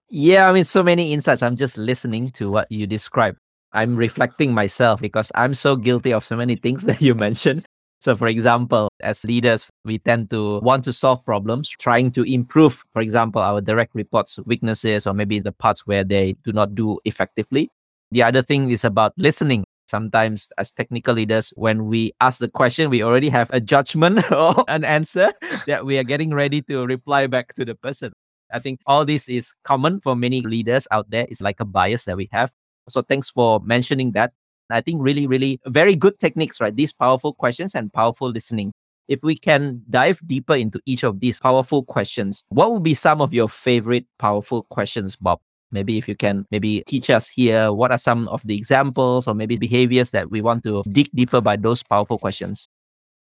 [0.09, 1.43] Yeah, I mean, so many insights.
[1.43, 3.39] I'm just listening to what you described.
[3.73, 7.65] I'm reflecting myself because I'm so guilty of so many things that you mentioned.
[8.01, 12.81] So, for example, as leaders, we tend to want to solve problems, trying to improve,
[12.93, 16.99] for example, our direct reports weaknesses or maybe the parts where they do not do
[17.03, 17.69] effectively.
[18.11, 19.65] The other thing is about listening.
[19.87, 24.63] Sometimes, as technical leaders, when we ask the question, we already have a judgment or
[24.67, 25.33] an answer
[25.67, 28.13] that we are getting ready to reply back to the person.
[28.51, 31.25] I think all this is common for many leaders out there.
[31.29, 32.51] It's like a bias that we have.
[32.89, 34.33] So, thanks for mentioning that.
[34.69, 36.75] I think really, really very good techniques, right?
[36.75, 38.71] These powerful questions and powerful listening.
[39.07, 43.21] If we can dive deeper into each of these powerful questions, what would be some
[43.21, 45.39] of your favorite powerful questions, Bob?
[45.71, 49.33] Maybe if you can maybe teach us here, what are some of the examples or
[49.33, 52.69] maybe behaviors that we want to dig deeper by those powerful questions?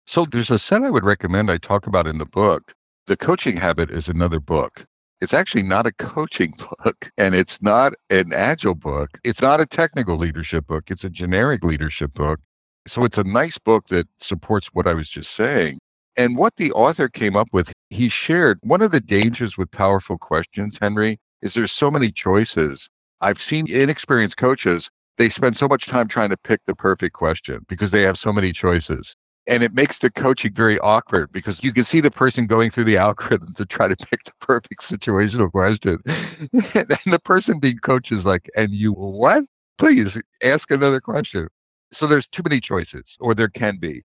[0.05, 2.73] So there's a set I would recommend I talk about in the book.
[3.07, 4.85] The coaching habit is another book.
[5.21, 6.53] It's actually not a coaching
[6.83, 9.19] book and it's not an agile book.
[9.23, 10.89] It's not a technical leadership book.
[10.89, 12.39] It's a generic leadership book.
[12.87, 15.77] So it's a nice book that supports what I was just saying.
[16.17, 20.17] And what the author came up with, he shared one of the dangers with powerful
[20.17, 22.89] questions, Henry, is there's so many choices.
[23.21, 27.63] I've seen inexperienced coaches, they spend so much time trying to pick the perfect question
[27.69, 29.15] because they have so many choices
[29.51, 32.85] and it makes the coaching very awkward because you can see the person going through
[32.85, 36.01] the algorithm to try to pick the perfect situational question.
[36.53, 39.43] And the person being coached is like and you what?
[39.77, 41.49] Please ask another question.
[41.91, 44.03] So there's too many choices or there can be.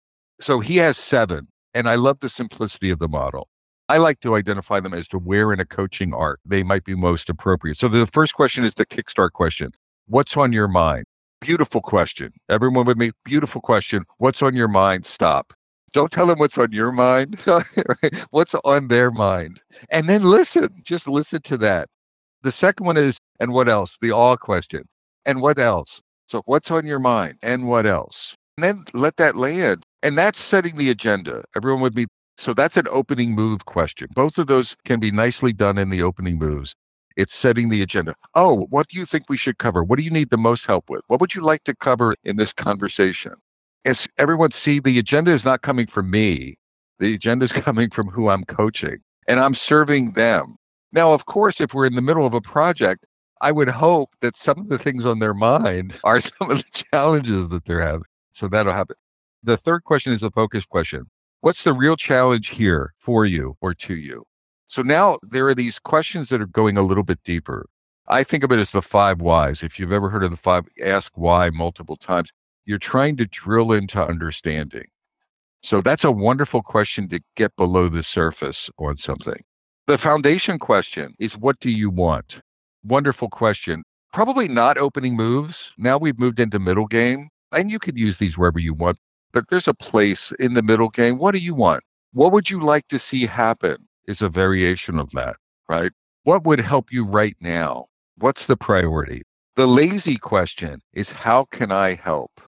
[0.40, 3.48] So he has seven and i love the simplicity of the model.
[3.88, 6.96] I like to identify them as to where in a coaching arc they might be
[6.96, 7.76] most appropriate.
[7.76, 9.70] So the first question is the kickstart question.
[10.06, 11.04] What's on your mind
[11.40, 12.32] Beautiful question.
[12.48, 14.04] Everyone with me, beautiful question.
[14.18, 15.06] What's on your mind?
[15.06, 15.52] Stop.
[15.92, 17.38] Don't tell them what's on your mind,
[18.30, 19.60] what's on their mind.
[19.90, 21.88] And then listen, just listen to that.
[22.42, 23.96] The second one is, and what else?
[24.00, 24.82] The all question.
[25.24, 26.00] And what else?
[26.26, 27.38] So, what's on your mind?
[27.42, 28.34] And what else?
[28.56, 29.84] And then let that land.
[30.02, 31.44] And that's setting the agenda.
[31.56, 32.06] Everyone with me.
[32.36, 34.08] So, that's an opening move question.
[34.14, 36.74] Both of those can be nicely done in the opening moves.
[37.18, 38.14] It's setting the agenda.
[38.36, 39.82] Oh, what do you think we should cover?
[39.82, 41.02] What do you need the most help with?
[41.08, 43.32] What would you like to cover in this conversation?
[43.84, 46.58] As everyone see, the agenda is not coming from me.
[47.00, 50.58] The agenda is coming from who I'm coaching and I'm serving them.
[50.92, 53.04] Now, of course, if we're in the middle of a project,
[53.40, 56.84] I would hope that some of the things on their mind are some of the
[56.92, 58.06] challenges that they're having.
[58.30, 58.94] So that'll happen.
[59.42, 61.10] The third question is a focus question.
[61.40, 64.24] What's the real challenge here for you or to you?
[64.68, 67.66] So now there are these questions that are going a little bit deeper.
[68.06, 69.62] I think of it as the five whys.
[69.62, 72.32] If you've ever heard of the five, ask why multiple times,
[72.64, 74.86] you're trying to drill into understanding.
[75.62, 79.42] So that's a wonderful question to get below the surface on something.
[79.86, 82.40] The foundation question is what do you want?
[82.84, 83.82] Wonderful question.
[84.12, 85.72] Probably not opening moves.
[85.78, 88.98] Now we've moved into middle game, and you can use these wherever you want,
[89.32, 91.18] but there's a place in the middle game.
[91.18, 91.82] What do you want?
[92.12, 93.87] What would you like to see happen?
[94.08, 95.36] Is a variation of that,
[95.68, 95.92] right?
[96.24, 97.88] What would help you right now?
[98.16, 99.20] What's the priority?
[99.56, 102.40] The lazy question is how can I help?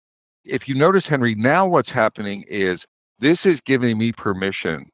[0.46, 2.86] If you notice, Henry, now what's happening is
[3.18, 4.86] this is giving me permission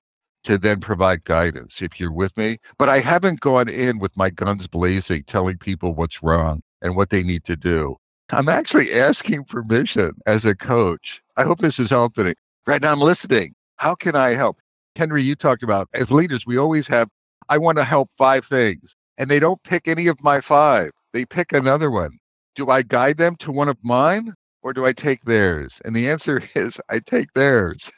[0.43, 2.59] to then provide guidance if you're with me.
[2.79, 7.11] But I haven't gone in with my guns blazing, telling people what's wrong and what
[7.11, 7.95] they need to do.
[8.33, 11.23] I'm actually asking permission as a coach.
[11.37, 12.35] I hope this is helping.
[12.67, 13.55] Right now, I'm listening.
[13.77, 14.59] How can I help?
[14.97, 17.09] Henry, you talked about as leaders, we always have,
[17.49, 18.95] I want to help five things.
[19.19, 22.19] And they don't pick any of my five, they pick another one.
[22.55, 25.81] Do I guide them to one of mine or do I take theirs?
[25.85, 27.91] And the answer is I take theirs.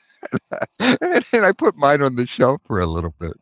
[0.80, 3.34] and I put mine on the shelf for a little bit.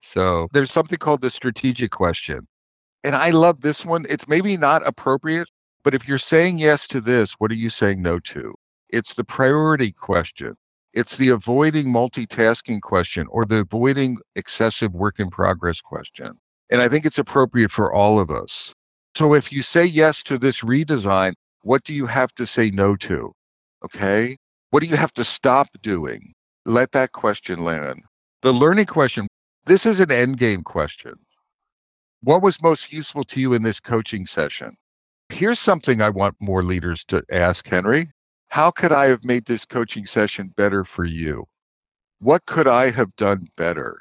[0.00, 2.46] So there's something called the strategic question.
[3.04, 4.06] And I love this one.
[4.08, 5.48] It's maybe not appropriate,
[5.82, 8.54] but if you're saying yes to this, what are you saying no to?
[8.88, 10.54] It's the priority question.
[10.92, 16.32] It's the avoiding multitasking question or the avoiding excessive work in progress question.
[16.70, 18.72] And I think it's appropriate for all of us.
[19.14, 22.96] So if you say yes to this redesign, what do you have to say no
[22.96, 23.32] to?
[23.84, 24.36] Okay.
[24.70, 26.32] What do you have to stop doing?
[26.64, 28.02] Let that question land.
[28.42, 29.28] The learning question
[29.64, 31.14] this is an end game question.
[32.20, 34.74] What was most useful to you in this coaching session?
[35.28, 38.10] Here's something I want more leaders to ask, Henry.
[38.52, 41.46] How could I have made this coaching session better for you?
[42.20, 43.98] What could I have done better?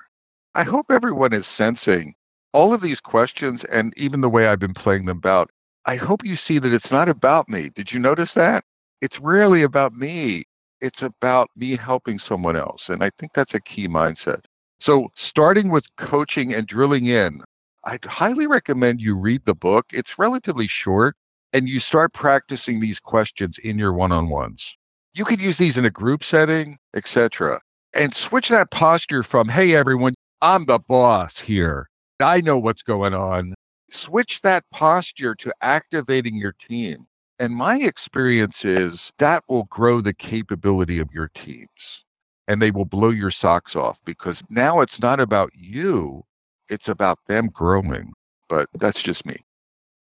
[0.54, 2.16] I hope everyone is sensing
[2.54, 5.50] all of these questions and even the way I've been playing them out.
[5.86, 7.70] I hope you see that it's not about me.
[7.70, 8.66] Did you notice that?
[9.02, 10.44] It's rarely about me
[10.82, 12.90] it's about me helping someone else.
[12.90, 14.42] And I think that's a key mindset.
[14.80, 17.44] So, starting with coaching and drilling in,
[17.86, 19.86] I'd highly recommend you read the book.
[19.94, 21.16] It's relatively short
[21.54, 24.78] and you start practicing these questions in your one-on-ones.
[25.14, 27.62] You could use these in a group setting, etc.
[27.94, 31.90] And switch that posture from, "Hey everyone, I'm the boss here.
[32.20, 33.56] I know what's going on."
[33.90, 37.08] Switch that posture to activating your team.
[37.40, 42.06] And my experience is that will grow the capability of your teams
[42.48, 46.24] and they will blow your socks off because now it's not about you,
[46.70, 48.14] it's about them growing.
[48.50, 49.38] But that's just me.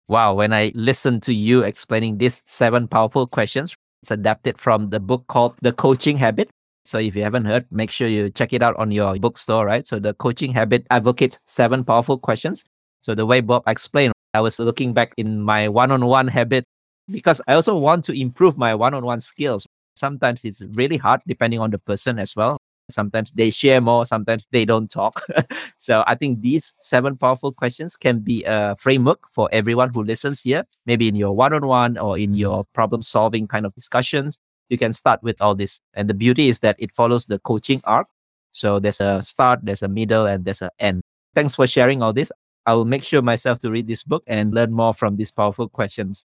[0.08, 0.34] Wow.
[0.34, 5.26] When I listen to you explaining these seven powerful questions, it's adapted from the book
[5.28, 6.50] called The Coaching Habit.
[6.84, 9.86] So if you haven't heard, make sure you check it out on your bookstore, right?
[9.86, 12.64] So the coaching habit advocates seven powerful questions.
[13.02, 16.64] So the way Bob explained, I was looking back in my one-on-one habit
[17.08, 19.64] because I also want to improve my one on one skills.
[19.94, 22.58] Sometimes it's really hard depending on the person as well.
[22.92, 25.24] Sometimes they share more, sometimes they don't talk.
[25.76, 30.42] so I think these seven powerful questions can be a framework for everyone who listens
[30.42, 34.38] here, maybe in your one on one or in your problem solving kind of discussions.
[34.68, 35.80] You can start with all this.
[35.94, 38.08] And the beauty is that it follows the coaching arc.
[38.52, 41.02] So there's a start, there's a middle, and there's an end.
[41.34, 42.30] Thanks for sharing all this.
[42.66, 45.68] I will make sure myself to read this book and learn more from these powerful
[45.68, 46.24] questions.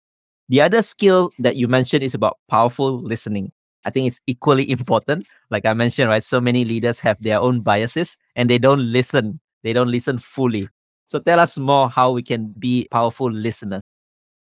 [0.48, 3.52] The other skill that you mentioned is about powerful listening.
[3.84, 5.26] I think it's equally important.
[5.50, 6.22] Like I mentioned, right?
[6.22, 9.40] So many leaders have their own biases and they don't listen.
[9.62, 10.68] They don't listen fully.
[11.06, 13.82] So tell us more how we can be powerful listeners.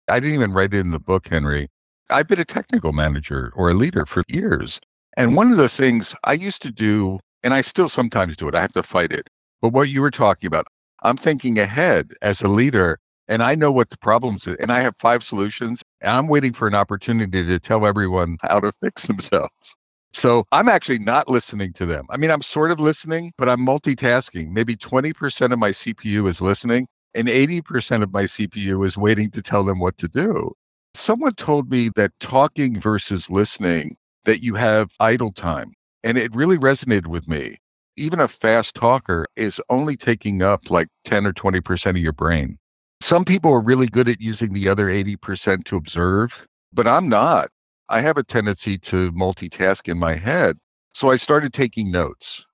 [0.08, 1.68] I didn't even write it in the book, Henry.
[2.10, 4.80] I've been a technical manager or a leader for years.
[5.16, 8.54] And one of the things I used to do, and I still sometimes do it,
[8.54, 9.28] I have to fight it.
[9.60, 10.66] But what you were talking about,
[11.02, 14.80] I'm thinking ahead as a leader and I know what the problems are, and I
[14.80, 15.82] have five solutions.
[16.00, 19.76] And I'm waiting for an opportunity to tell everyone how to fix themselves.
[20.12, 22.06] So I'm actually not listening to them.
[22.10, 24.50] I mean, I'm sort of listening, but I'm multitasking.
[24.50, 29.42] Maybe 20% of my CPU is listening, and 80% of my CPU is waiting to
[29.42, 30.52] tell them what to do.
[30.94, 35.72] Someone told me that talking versus listening, that you have idle time.
[36.02, 37.56] And it really resonated with me.
[37.96, 42.58] Even a fast talker is only taking up like 10 or 20% of your brain.
[43.00, 47.50] Some people are really good at using the other 80% to observe, but I'm not.
[47.88, 50.58] I have a tendency to multitask in my head.
[50.94, 52.44] So I started taking notes.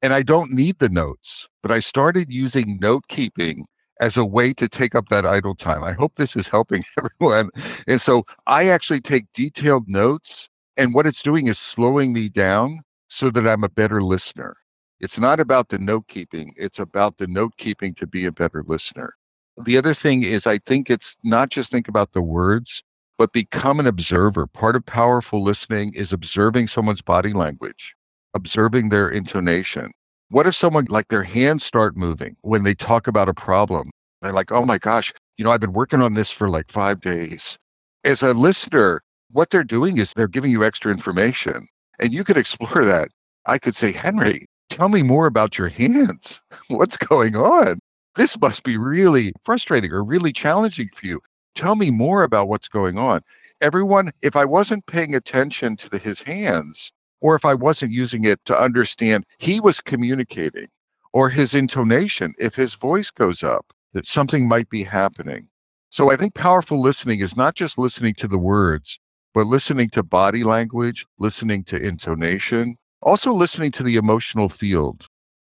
[0.00, 3.66] And I don't need the notes, but I started using note keeping
[4.00, 5.84] as a way to take up that idle time.
[5.84, 7.50] I hope this is helping everyone.
[7.86, 12.80] And so I actually take detailed notes, and what it's doing is slowing me down
[13.08, 14.56] so that I'm a better listener.
[15.00, 18.64] It's not about the note keeping, it's about the note keeping to be a better
[18.66, 19.14] listener.
[19.58, 22.82] The other thing is, I think it's not just think about the words,
[23.18, 24.46] but become an observer.
[24.46, 27.94] Part of powerful listening is observing someone's body language,
[28.34, 29.90] observing their intonation.
[30.30, 33.90] What if someone like their hands start moving when they talk about a problem?
[34.22, 37.00] They're like, oh my gosh, you know, I've been working on this for like five
[37.00, 37.58] days.
[38.04, 41.66] As a listener, what they're doing is they're giving you extra information
[41.98, 43.08] and you could explore that.
[43.46, 46.40] I could say, Henry, tell me more about your hands.
[46.68, 47.80] What's going on?
[48.14, 51.20] This must be really frustrating or really challenging for you.
[51.54, 53.22] Tell me more about what's going on.
[53.62, 56.92] Everyone, if I wasn't paying attention to the, his hands,
[57.22, 60.66] or if I wasn't using it to understand he was communicating,
[61.14, 65.48] or his intonation, if his voice goes up, that something might be happening.
[65.90, 68.98] So I think powerful listening is not just listening to the words,
[69.32, 75.06] but listening to body language, listening to intonation, also listening to the emotional field.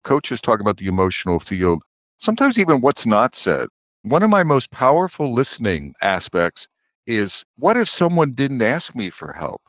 [0.04, 1.84] Coaches talk about the emotional field,
[2.20, 3.68] sometimes even what's not said.
[4.04, 6.68] One of my most powerful listening aspects
[7.08, 9.62] is what if someone didn't ask me for help?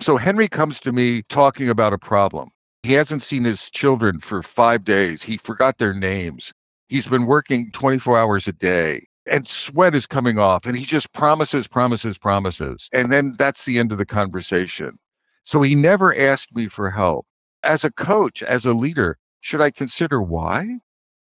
[0.00, 2.50] So Henry comes to me talking about a problem.
[2.82, 5.22] He hasn't seen his children for five days.
[5.22, 6.52] He forgot their names.
[6.88, 11.12] He's been working 24 hours a day and sweat is coming off and he just
[11.12, 12.88] promises, promises, promises.
[12.92, 14.98] And then that's the end of the conversation.
[15.44, 17.26] So he never asked me for help.
[17.62, 20.78] As a coach, as a leader, should I consider why?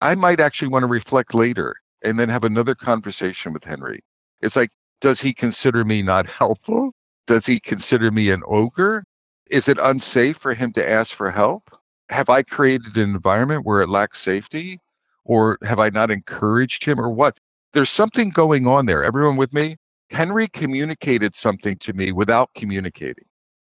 [0.01, 4.01] I might actually want to reflect later and then have another conversation with Henry.
[4.41, 4.71] It's like,
[5.01, 6.93] does he consider me not helpful?
[7.27, 9.05] Does he consider me an ogre?
[9.51, 11.71] Is it unsafe for him to ask for help?
[12.11, 14.81] Have I created an environment where it lacks safety?
[15.25, 17.39] Or have I not encouraged him or what?
[17.73, 19.05] There's something going on there.
[19.05, 19.77] Everyone with me?
[20.11, 23.25] Henry communicated something to me without communicating.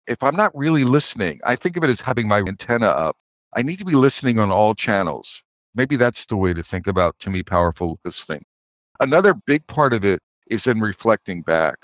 [0.09, 3.16] If I'm not really listening, I think of it as having my antenna up.
[3.55, 5.43] I need to be listening on all channels.
[5.75, 8.45] Maybe that's the way to think about, to me, powerful listening.
[9.01, 11.77] Another big part of it is in reflecting back,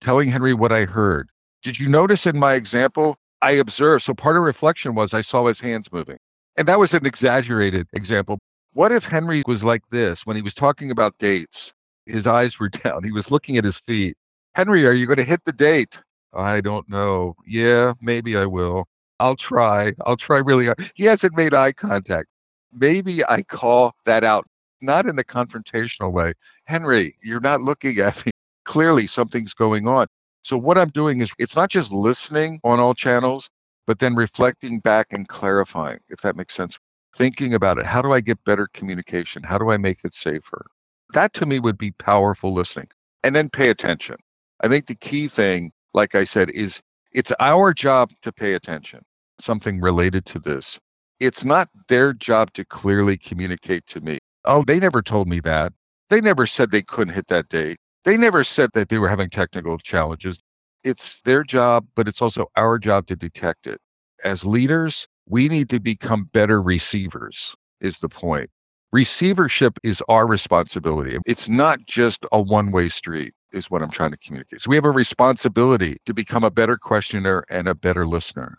[0.00, 1.28] telling Henry what I heard.
[1.62, 3.16] Did you notice in my example?
[3.42, 4.04] I observed.
[4.04, 6.16] So part of reflection was I saw his hands moving.
[6.56, 8.38] And that was an exaggerated example.
[8.72, 11.74] What if Henry was like this when he was talking about dates?
[12.06, 13.04] His eyes were down.
[13.04, 14.16] He was looking at his feet.
[14.54, 16.00] Henry, are you going to hit the date?
[16.34, 17.34] I don't know.
[17.46, 18.86] Yeah, maybe I will.
[19.20, 19.92] I'll try.
[20.06, 20.90] I'll try really hard.
[20.94, 22.28] He hasn't made eye contact
[22.72, 24.46] maybe I call that out,
[24.80, 26.34] not in a confrontational way.
[26.64, 28.32] Henry, you're not looking at me.
[28.64, 30.06] Clearly, something's going on.
[30.42, 33.50] So, what I'm doing is it's not just listening on all channels,
[33.86, 36.78] but then reflecting back and clarifying, if that makes sense.
[37.16, 37.86] Thinking about it.
[37.86, 39.42] How do I get better communication?
[39.42, 40.66] How do I make it safer?
[41.14, 42.88] That to me would be powerful listening.
[43.24, 44.16] And then pay attention.
[44.62, 49.00] I think the key thing, like I said, is it's our job to pay attention.
[49.40, 50.78] Something related to this
[51.20, 54.18] it's not their job to clearly communicate to me.
[54.44, 55.72] Oh, they never told me that.
[56.10, 57.78] They never said they couldn't hit that date.
[58.04, 60.38] They never said that they were having technical challenges.
[60.84, 63.80] It's their job, but it's also our job to detect it.
[64.24, 68.50] As leaders, we need to become better receivers, is the point.
[68.92, 71.18] Receivership is our responsibility.
[71.26, 74.60] It's not just a one way street, is what I'm trying to communicate.
[74.60, 78.58] So we have a responsibility to become a better questioner and a better listener.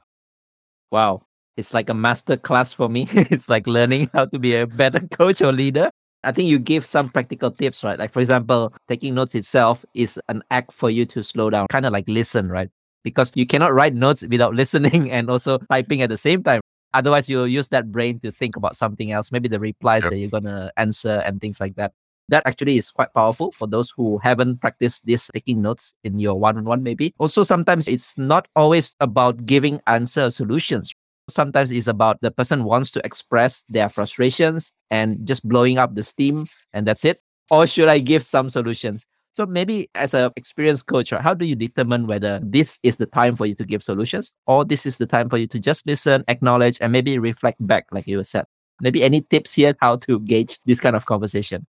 [0.91, 1.26] Wow
[1.57, 3.07] it's like a master class for me.
[3.13, 5.89] it's like learning how to be a better coach or leader.
[6.23, 7.97] I think you give some practical tips, right?
[7.97, 11.85] Like, for example, taking notes itself is an act for you to slow down, kind
[11.85, 12.69] of like listen, right?
[13.03, 16.61] Because you cannot write notes without listening and also typing at the same time.
[16.93, 20.11] Otherwise, you'll use that brain to think about something else, maybe the replies yep.
[20.11, 21.93] that you're going to answer and things like that.
[22.29, 26.37] That actually is quite powerful for those who haven't practiced this taking notes in your
[26.37, 27.13] one on one, maybe.
[27.19, 30.93] Also, sometimes it's not always about giving answer solutions
[31.30, 36.03] Sometimes it's about the person wants to express their frustrations and just blowing up the
[36.03, 37.21] steam and that's it.
[37.49, 39.05] Or should I give some solutions?
[39.34, 43.36] So maybe as an experienced coach, how do you determine whether this is the time
[43.36, 46.23] for you to give solutions or this is the time for you to just listen,
[46.28, 48.45] acknowledge, and maybe reflect back, like you said?
[48.82, 51.67] Maybe any tips here how to gauge this kind of conversation?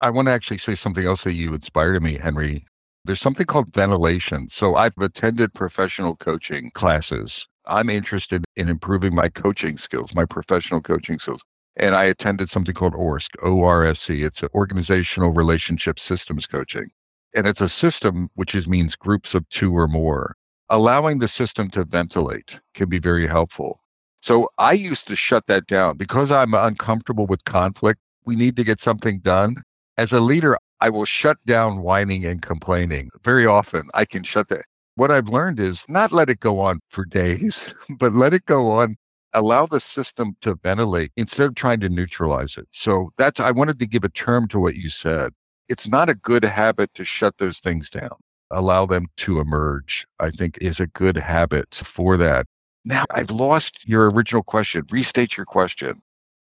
[0.00, 2.66] I want to actually say something else that you inspired me, Henry.
[3.06, 4.48] There's something called ventilation.
[4.50, 10.80] So I've attended professional coaching classes I'm interested in improving my coaching skills, my professional
[10.80, 11.42] coaching skills.
[11.76, 14.22] And I attended something called ORSC, O-R-S-C.
[14.22, 16.90] It's an organizational relationship systems coaching.
[17.34, 20.36] And it's a system which is, means groups of two or more.
[20.70, 23.80] Allowing the system to ventilate can be very helpful.
[24.22, 28.00] So I used to shut that down because I'm uncomfortable with conflict.
[28.24, 29.56] we need to get something done.
[29.98, 33.10] As a leader, I will shut down whining and complaining.
[33.22, 34.64] Very often, I can shut that.
[34.96, 38.70] What I've learned is not let it go on for days, but let it go
[38.70, 38.96] on.
[39.32, 42.68] Allow the system to ventilate instead of trying to neutralize it.
[42.70, 45.32] So that's, I wanted to give a term to what you said.
[45.68, 48.14] It's not a good habit to shut those things down.
[48.52, 52.46] Allow them to emerge, I think is a good habit for that.
[52.84, 54.84] Now I've lost your original question.
[54.90, 56.00] Restate your question.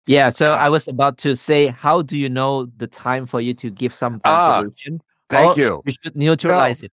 [0.06, 3.54] Yeah, so I was about to say, how do you know the time for you
[3.54, 4.64] to give some Ah?
[5.30, 5.82] Thank Or you.
[5.86, 6.92] You should neutralize it.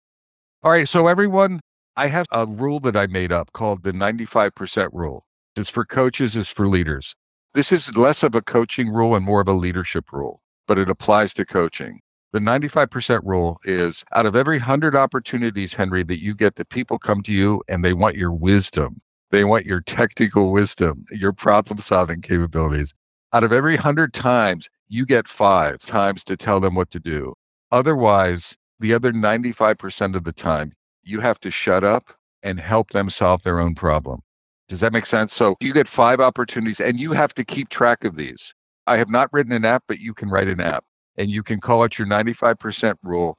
[0.64, 0.86] All right.
[0.88, 1.58] So, everyone,
[1.96, 5.26] I have a rule that I made up called the 95% rule.
[5.56, 7.16] It's for coaches, it's for leaders.
[7.52, 10.88] This is less of a coaching rule and more of a leadership rule, but it
[10.88, 11.98] applies to coaching.
[12.32, 16.96] The 95% rule is out of every 100 opportunities, Henry, that you get, that people
[16.96, 18.98] come to you and they want your wisdom.
[19.32, 22.94] They want your technical wisdom, your problem solving capabilities.
[23.32, 27.34] Out of every 100 times, you get five times to tell them what to do.
[27.72, 30.72] Otherwise, the other 95% of the time,
[31.02, 32.12] you have to shut up
[32.42, 34.20] and help them solve their own problem.
[34.68, 35.32] Does that make sense?
[35.32, 38.52] So you get five opportunities and you have to keep track of these.
[38.86, 40.84] I have not written an app, but you can write an app
[41.16, 43.38] and you can call it your 95% rule.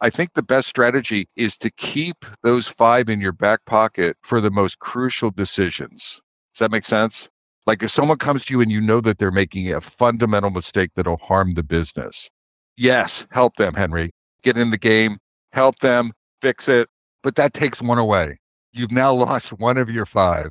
[0.00, 4.40] I think the best strategy is to keep those five in your back pocket for
[4.40, 6.20] the most crucial decisions.
[6.52, 7.28] Does that make sense?
[7.66, 10.90] Like if someone comes to you and you know that they're making a fundamental mistake
[10.96, 12.28] that'll harm the business.
[12.76, 14.10] Yes, help them, Henry.
[14.42, 15.18] Get in the game,
[15.52, 16.88] help them, fix it.
[17.22, 18.38] But that takes one away.
[18.72, 20.50] You've now lost one of your five.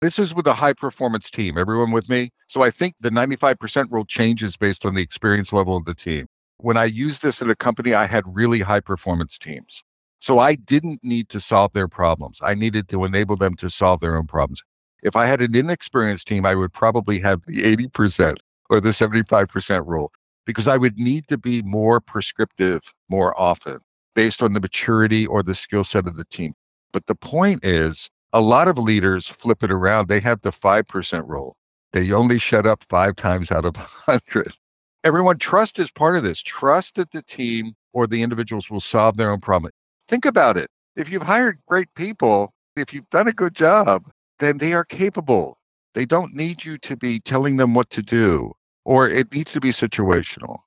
[0.00, 1.56] This is with a high performance team.
[1.56, 2.30] Everyone with me?
[2.46, 6.26] So I think the 95% rule changes based on the experience level of the team.
[6.58, 9.82] When I used this at a company, I had really high performance teams.
[10.20, 12.40] So I didn't need to solve their problems.
[12.42, 14.62] I needed to enable them to solve their own problems.
[15.02, 18.36] If I had an inexperienced team, I would probably have the 80%
[18.70, 20.12] or the 75% rule
[20.46, 23.78] because I would need to be more prescriptive more often
[24.14, 26.54] based on the maturity or the skill set of the team.
[26.92, 30.08] But the point is, a lot of leaders flip it around.
[30.08, 31.56] They have the 5% rule.
[31.92, 34.52] They only shut up five times out of 100.
[35.04, 36.42] Everyone, trust is part of this.
[36.42, 39.70] Trust that the team or the individuals will solve their own problem.
[40.08, 40.70] Think about it.
[40.96, 45.58] If you've hired great people, if you've done a good job, then they are capable.
[45.94, 48.52] They don't need you to be telling them what to do,
[48.84, 50.58] or it needs to be situational.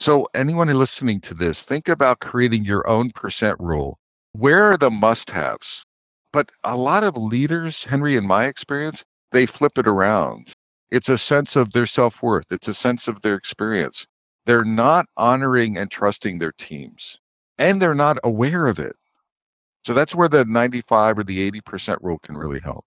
[0.00, 3.98] So, anyone listening to this, think about creating your own percent rule.
[4.32, 5.84] Where are the must haves?
[6.32, 10.52] But a lot of leaders, Henry, in my experience, they flip it around.
[10.90, 14.06] It's a sense of their self worth, it's a sense of their experience.
[14.46, 17.18] They're not honoring and trusting their teams,
[17.56, 18.96] and they're not aware of it.
[19.86, 22.84] So, that's where the 95 or the 80% rule can really help.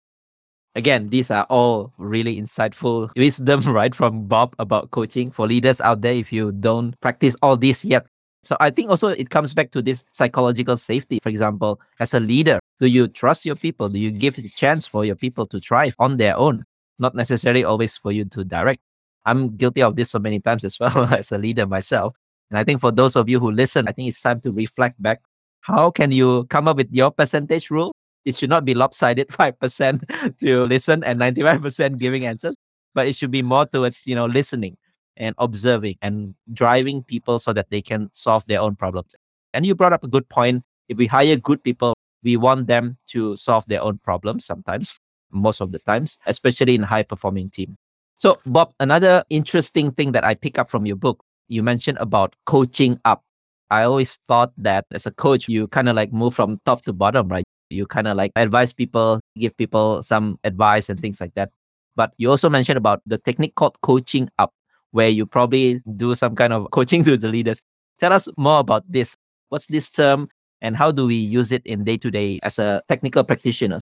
[0.77, 6.01] Again, these are all really insightful wisdom, right, from Bob about coaching for leaders out
[6.01, 8.05] there if you don't practice all this yet.
[8.43, 11.19] So I think also it comes back to this psychological safety.
[11.23, 13.89] For example, as a leader, do you trust your people?
[13.89, 16.63] Do you give the chance for your people to thrive on their own?
[16.99, 18.79] Not necessarily always for you to direct.
[19.25, 22.15] I'm guilty of this so many times as well as a leader myself.
[22.51, 25.01] And I think for those of you who listen, I think it's time to reflect
[25.01, 25.21] back.
[25.61, 27.93] How can you come up with your percentage rule?
[28.27, 32.55] It should not be lopsided 5% to listen and 95% giving answers,
[32.93, 34.75] but it should be more towards, you know, listening
[35.15, 39.15] and observing and driving people so that they can solve their own problems.
[39.53, 40.63] And you brought up a good point.
[40.89, 44.99] If we hire good people, we want them to solve their own problems sometimes,
[45.31, 47.77] most of the times, especially in high performing team.
[48.17, 52.35] So, Bob, another interesting thing that I pick up from your book, you mentioned about
[52.45, 53.23] coaching up.
[53.71, 56.93] I always thought that as a coach, you kind of like move from top to
[56.93, 57.45] bottom, right?
[57.69, 61.51] You kind of like advise people, give people some advice and things like that.
[61.95, 64.53] But you also mentioned about the technique called coaching up,
[64.91, 67.61] where you probably do some kind of coaching to the leaders.
[67.99, 69.15] Tell us more about this.
[69.49, 70.29] What's this term
[70.61, 73.79] and how do we use it in day to day as a technical practitioner?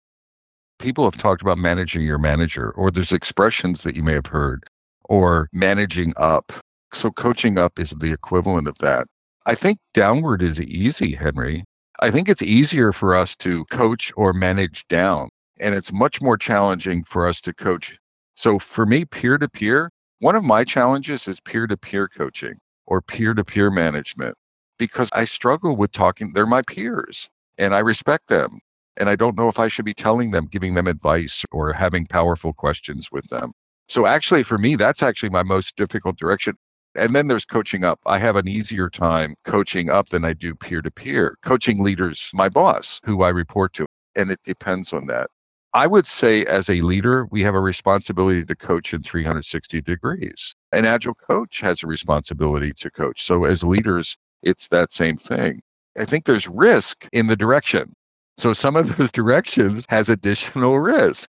[0.80, 4.66] People have talked about managing your manager, or there's expressions that you may have heard,
[5.06, 6.52] or managing up.
[6.92, 9.08] So, coaching up is the equivalent of that.
[9.46, 11.64] I think downward is easy, Henry.
[12.00, 15.30] I think it's easier for us to coach or manage down,
[15.60, 17.98] and it's much more challenging for us to coach.
[18.36, 19.90] So, for me, peer to peer,
[20.20, 24.36] one of my challenges is peer to peer coaching or peer to peer management
[24.78, 26.34] because I struggle with talking.
[26.34, 28.60] They're my peers and I respect them.
[28.98, 32.06] And I don't know if I should be telling them, giving them advice or having
[32.06, 33.52] powerful questions with them.
[33.88, 36.56] So, actually, for me, that's actually my most difficult direction.
[36.96, 38.00] And then there's coaching up.
[38.06, 41.38] I have an easier time coaching up than I do peer to peer.
[41.42, 43.86] Coaching leaders, my boss, who I report to.
[44.16, 45.30] And it depends on that.
[45.74, 50.56] I would say, as a leader, we have a responsibility to coach in 360 degrees.
[50.72, 53.22] An agile coach has a responsibility to coach.
[53.26, 55.62] So, as leaders, it's that same thing.
[56.00, 57.94] I think there's risk in the direction.
[58.38, 61.28] So, some of those directions has additional risk.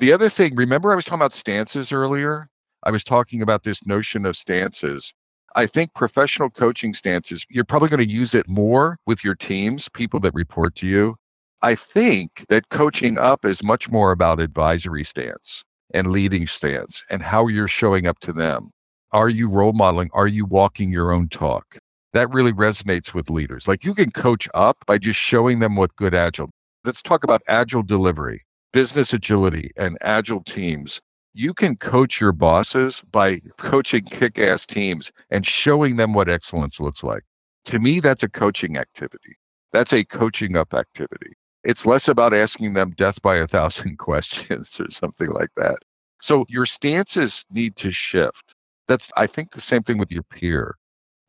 [0.00, 2.48] The other thing, remember, I was talking about stances earlier?
[2.84, 5.14] I was talking about this notion of stances.
[5.54, 9.88] I think professional coaching stances, you're probably going to use it more with your teams,
[9.88, 11.16] people that report to you.
[11.62, 15.62] I think that coaching up is much more about advisory stance
[15.94, 18.70] and leading stance and how you're showing up to them.
[19.12, 20.10] Are you role modeling?
[20.12, 21.76] Are you walking your own talk?
[22.14, 23.68] That really resonates with leaders.
[23.68, 26.50] Like you can coach up by just showing them what good agile.
[26.84, 31.00] Let's talk about agile delivery, business agility, and agile teams.
[31.34, 36.78] You can coach your bosses by coaching kick ass teams and showing them what excellence
[36.78, 37.22] looks like.
[37.66, 39.36] To me, that's a coaching activity.
[39.72, 41.32] That's a coaching up activity.
[41.64, 45.78] It's less about asking them death by a thousand questions or something like that.
[46.20, 48.54] So your stances need to shift.
[48.86, 50.76] That's, I think, the same thing with your peer.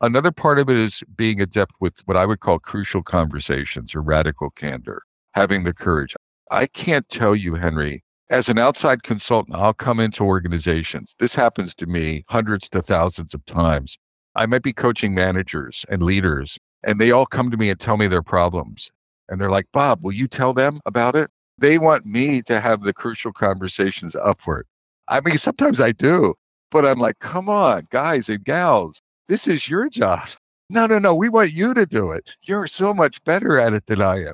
[0.02, 4.02] Another part of it is being adept with what I would call crucial conversations or
[4.02, 6.14] radical candor, having the courage.
[6.52, 8.04] I can't tell you, Henry,
[8.34, 11.16] as an outside consultant, I'll come into organizations.
[11.20, 13.96] This happens to me hundreds to thousands of times.
[14.36, 17.96] I might be coaching managers and leaders, and they all come to me and tell
[17.96, 18.90] me their problems.
[19.30, 21.30] And they're like, Bob, will you tell them about it?
[21.60, 24.66] They want me to have the crucial conversations upward.
[25.08, 26.34] I mean, sometimes I do,
[26.72, 30.28] but I'm like, come on, guys and gals, this is your job.
[30.70, 32.32] No, no, no, we want you to do it.
[32.46, 34.34] You're so much better at it than I am.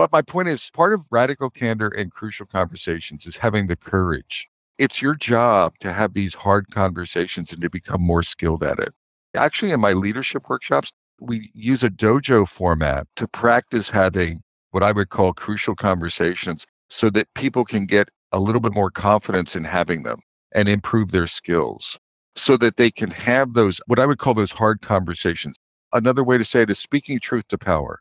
[0.00, 4.48] But my point is part of radical candor and crucial conversations is having the courage.
[4.78, 8.94] It's your job to have these hard conversations and to become more skilled at it.
[9.34, 10.90] Actually, in my leadership workshops,
[11.20, 14.40] we use a dojo format to practice having
[14.70, 18.90] what I would call crucial conversations so that people can get a little bit more
[18.90, 20.20] confidence in having them
[20.52, 21.98] and improve their skills
[22.36, 25.56] so that they can have those, what I would call those hard conversations.
[25.92, 28.00] Another way to say it is speaking truth to power.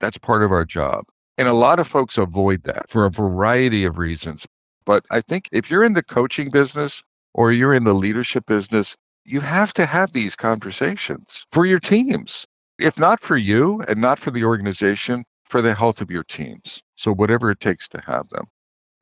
[0.00, 1.04] That's part of our job.
[1.36, 4.46] And a lot of folks avoid that for a variety of reasons.
[4.84, 8.96] But I think if you're in the coaching business or you're in the leadership business,
[9.24, 12.46] you have to have these conversations for your teams
[12.78, 16.82] if not for you and not for the organization, for the health of your teams.
[16.96, 18.46] So, whatever it takes to have them.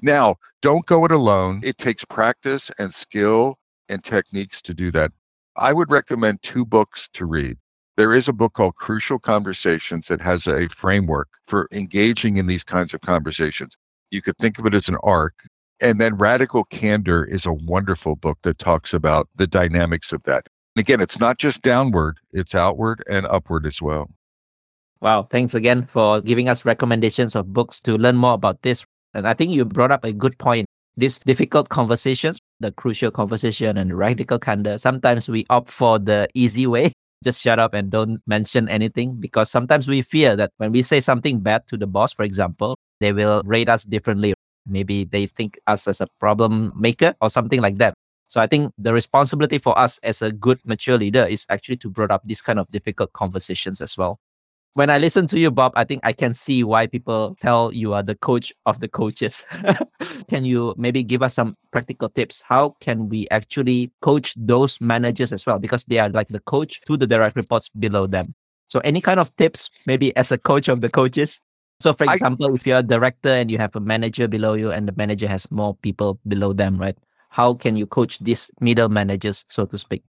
[0.00, 1.60] Now, don't go it alone.
[1.62, 3.58] It takes practice and skill
[3.88, 5.12] and techniques to do that.
[5.56, 7.58] I would recommend two books to read.
[7.96, 12.64] There is a book called Crucial Conversations that has a framework for engaging in these
[12.64, 13.76] kinds of conversations.
[14.10, 15.46] You could think of it as an arc.
[15.80, 20.48] And then Radical Candor is a wonderful book that talks about the dynamics of that.
[20.74, 24.08] And again, it's not just downward, it's outward and upward as well.
[25.02, 25.24] Wow.
[25.30, 28.86] Thanks again for giving us recommendations of books to learn more about this.
[29.12, 30.66] And I think you brought up a good point.
[30.96, 36.66] These difficult conversations, the crucial conversation and radical candor, sometimes we opt for the easy
[36.66, 36.92] way.
[37.22, 41.00] Just shut up and don't mention anything because sometimes we fear that when we say
[41.00, 44.34] something bad to the boss, for example, they will rate us differently.
[44.66, 47.94] Maybe they think us as a problem maker or something like that.
[48.28, 51.90] So I think the responsibility for us as a good mature leader is actually to
[51.90, 54.18] bring up these kind of difficult conversations as well.
[54.74, 57.92] When I listen to you, Bob, I think I can see why people tell you
[57.92, 59.44] are the coach of the coaches.
[60.28, 62.42] can you maybe give us some practical tips?
[62.42, 65.58] How can we actually coach those managers as well?
[65.58, 68.34] Because they are like the coach to the direct reports below them.
[68.68, 71.38] So any kind of tips, maybe as a coach of the coaches?
[71.80, 74.72] So, for example, I, if you're a director and you have a manager below you
[74.72, 76.96] and the manager has more people below them, right?
[77.32, 80.04] how can you coach these middle managers, so to speak?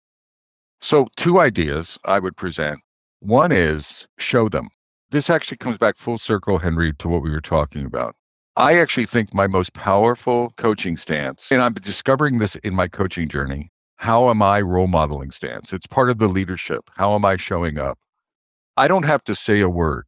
[0.82, 2.80] So, two ideas I would present.
[3.22, 4.70] One is show them.
[5.12, 8.16] This actually comes back full circle, Henry, to what we were talking about.
[8.56, 13.30] I actually think my most powerful coaching stance, and I'm discovering this in my coaching
[13.30, 13.72] journey.
[13.98, 15.72] How am I role modeling stance?
[15.72, 16.90] It's part of the leadership.
[16.96, 18.00] How am I showing up?
[18.76, 20.06] I don't have to say a word.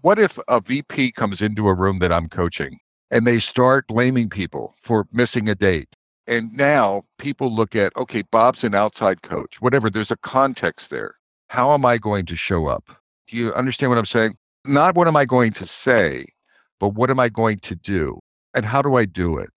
[0.00, 2.78] What if a VP comes into a room that I'm coaching
[3.10, 5.94] and they start blaming people for missing a date
[6.26, 11.16] and now people look at, okay, Bob's an outside coach, whatever, there's a context there.
[11.54, 12.90] How am I going to show up?
[13.28, 14.34] Do you understand what I'm saying?
[14.66, 16.26] Not what am I going to say,
[16.80, 18.18] but what am I going to do?
[18.54, 19.50] And how do I do it?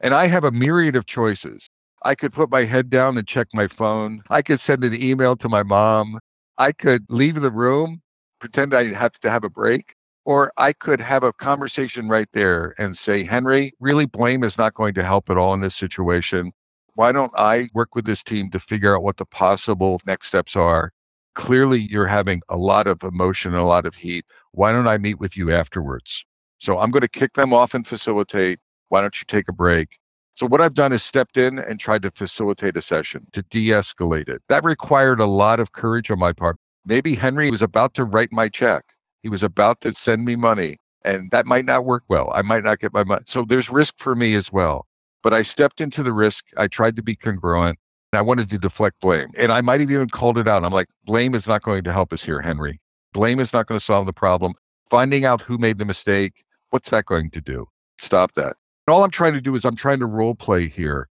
[0.00, 1.66] And I have a myriad of choices.
[2.02, 4.22] I could put my head down and check my phone.
[4.28, 6.18] I could send an email to my mom.
[6.58, 8.02] I could leave the room,
[8.40, 9.94] pretend I have to have a break.
[10.26, 14.74] Or I could have a conversation right there and say, Henry, really blame is not
[14.74, 16.52] going to help at all in this situation.
[16.92, 20.54] Why don't I work with this team to figure out what the possible next steps
[20.54, 20.92] are?
[21.38, 24.26] Clearly, you're having a lot of emotion a lot of heat.
[24.50, 26.24] Why don't I meet with you afterwards?
[26.58, 28.58] So I'm going to kick them off and facilitate.
[28.88, 29.98] Why don't you take a break?
[30.34, 34.28] So what I've done is stepped in and tried to facilitate a session to de-escalate
[34.28, 34.42] it.
[34.48, 36.56] That required a lot of courage on my part.
[36.84, 38.82] Maybe Henry was about to write my check.
[39.22, 42.32] He was about to send me money and that might not work well.
[42.34, 43.22] I might not get my money.
[43.28, 44.88] So there's risk for me as well.
[45.22, 46.46] But I stepped into the risk.
[46.56, 47.78] I tried to be congruent
[48.12, 49.28] I wanted to deflect blame.
[49.36, 50.64] And I might have even called it out.
[50.64, 52.80] I'm like, blame is not going to help us here, Henry.
[53.12, 54.54] Blame is not going to solve the problem.
[54.88, 57.66] Finding out who made the mistake, what's that going to do?
[57.98, 58.56] Stop that
[58.88, 61.08] all I'm trying to do is I'm trying to role play here.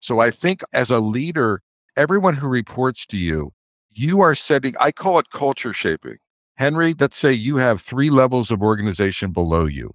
[0.00, 1.62] So I think as a leader,
[1.96, 3.52] everyone who reports to you,
[3.92, 6.16] you are setting, I call it culture shaping.
[6.56, 9.94] Henry, let's say you have three levels of organization below you.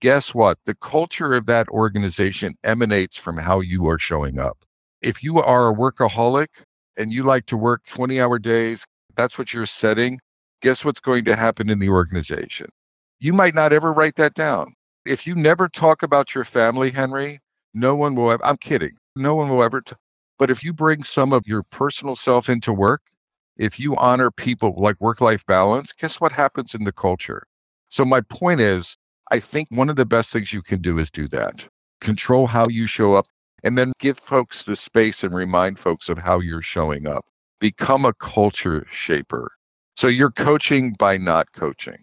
[0.00, 0.58] Guess what?
[0.64, 4.64] The culture of that organization emanates from how you are showing up.
[5.02, 6.48] If you are a workaholic
[6.96, 8.84] and you like to work 20 hour days,
[9.16, 10.20] that's what you're setting.
[10.62, 12.68] Guess what's going to happen in the organization?
[13.20, 14.74] You might not ever write that down
[15.08, 17.40] if you never talk about your family, Henry,
[17.74, 18.92] no one will ever, I'm kidding.
[19.16, 19.96] No one will ever, t-
[20.38, 23.02] but if you bring some of your personal self into work,
[23.56, 27.44] if you honor people like work life balance, guess what happens in the culture?
[27.88, 28.96] So, my point is,
[29.30, 31.66] I think one of the best things you can do is do that.
[32.00, 33.26] Control how you show up
[33.62, 37.24] and then give folks the space and remind folks of how you're showing up.
[37.60, 39.50] Become a culture shaper.
[39.96, 41.98] So, you're coaching by not coaching.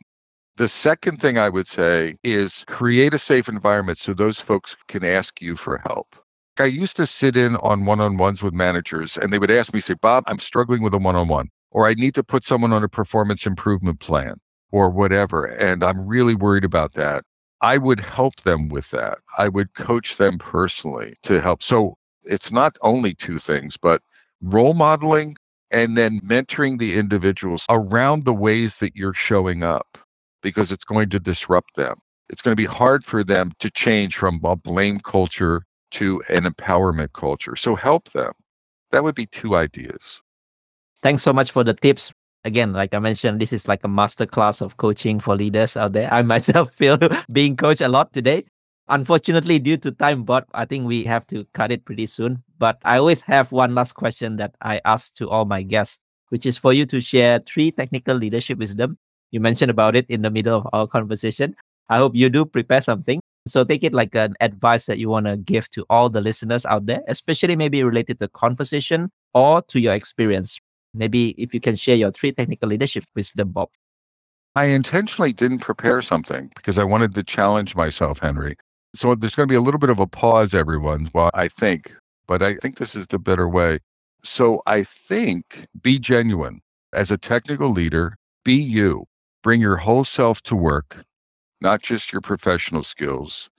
[0.57, 5.03] The second thing I would say is create a safe environment so those folks can
[5.03, 6.15] ask you for help.
[6.57, 9.73] I used to sit in on one on ones with managers and they would ask
[9.73, 12.45] me, say, Bob, I'm struggling with a one on one, or I need to put
[12.45, 14.35] someone on a performance improvement plan
[14.71, 15.43] or whatever.
[15.43, 17.25] And I'm really worried about that.
[17.61, 19.19] I would help them with that.
[19.37, 21.63] I would coach them personally to help.
[21.63, 24.01] So it's not only two things, but
[24.41, 25.35] role modeling
[25.71, 29.97] and then mentoring the individuals around the ways that you're showing up
[30.41, 31.97] because it's going to disrupt them.
[32.29, 36.43] It's going to be hard for them to change from a blame culture to an
[36.43, 37.55] empowerment culture.
[37.55, 38.33] So help them.
[38.91, 40.21] That would be two ideas.
[41.01, 42.13] Thanks so much for the tips.
[42.45, 45.93] Again, like I mentioned, this is like a master class of coaching for leaders out
[45.93, 46.07] there.
[46.13, 46.97] I myself feel
[47.33, 48.45] being coached a lot today.
[48.87, 52.43] Unfortunately, due to time, but I think we have to cut it pretty soon.
[52.59, 55.97] But I always have one last question that I ask to all my guests,
[56.29, 58.99] which is for you to share three technical leadership wisdom
[59.31, 61.55] you mentioned about it in the middle of our conversation.
[61.89, 63.19] I hope you do prepare something.
[63.47, 66.65] So take it like an advice that you want to give to all the listeners
[66.65, 70.59] out there, especially maybe related to conversation or to your experience.
[70.95, 73.69] Maybe if you can share your three technical leadership wisdom, Bob.
[74.55, 78.55] I intentionally didn't prepare something because I wanted to challenge myself, Henry.
[78.95, 81.93] So there's going to be a little bit of a pause, everyone, while I think,
[82.27, 83.79] but I think this is the better way.
[84.23, 86.61] So I think be genuine.
[86.93, 88.15] As a technical leader,
[88.45, 89.05] be you.
[89.43, 91.03] Bring your whole self to work,
[91.59, 93.49] not just your professional skills.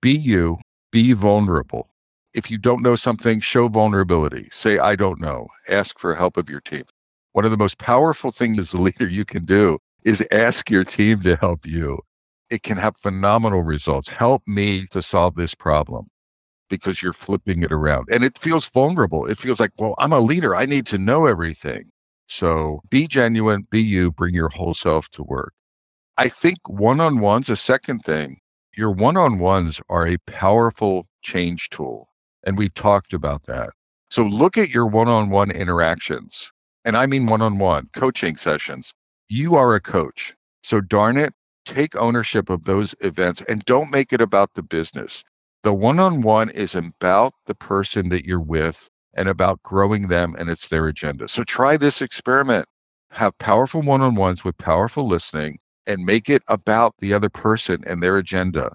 [0.00, 0.58] Be you,
[0.90, 1.90] be vulnerable.
[2.36, 4.50] If you don't know something, show vulnerability.
[4.52, 5.48] Say, I don't know.
[5.70, 6.84] Ask for help of your team.
[7.32, 10.84] One of the most powerful things as a leader you can do is ask your
[10.84, 11.98] team to help you.
[12.50, 14.10] It can have phenomenal results.
[14.10, 16.08] Help me to solve this problem
[16.68, 18.08] because you're flipping it around.
[18.10, 19.24] And it feels vulnerable.
[19.24, 20.54] It feels like, well, I'm a leader.
[20.54, 21.90] I need to know everything.
[22.26, 25.54] So be genuine, be you, bring your whole self to work.
[26.18, 28.40] I think one on ones, a second thing,
[28.76, 32.10] your one on ones are a powerful change tool.
[32.46, 33.70] And we talked about that.
[34.10, 36.50] So look at your one on one interactions.
[36.84, 38.94] And I mean one on one coaching sessions.
[39.28, 40.32] You are a coach.
[40.62, 41.34] So darn it,
[41.64, 45.24] take ownership of those events and don't make it about the business.
[45.64, 50.36] The one on one is about the person that you're with and about growing them
[50.38, 51.26] and it's their agenda.
[51.26, 52.66] So try this experiment.
[53.10, 57.82] Have powerful one on ones with powerful listening and make it about the other person
[57.86, 58.72] and their agenda.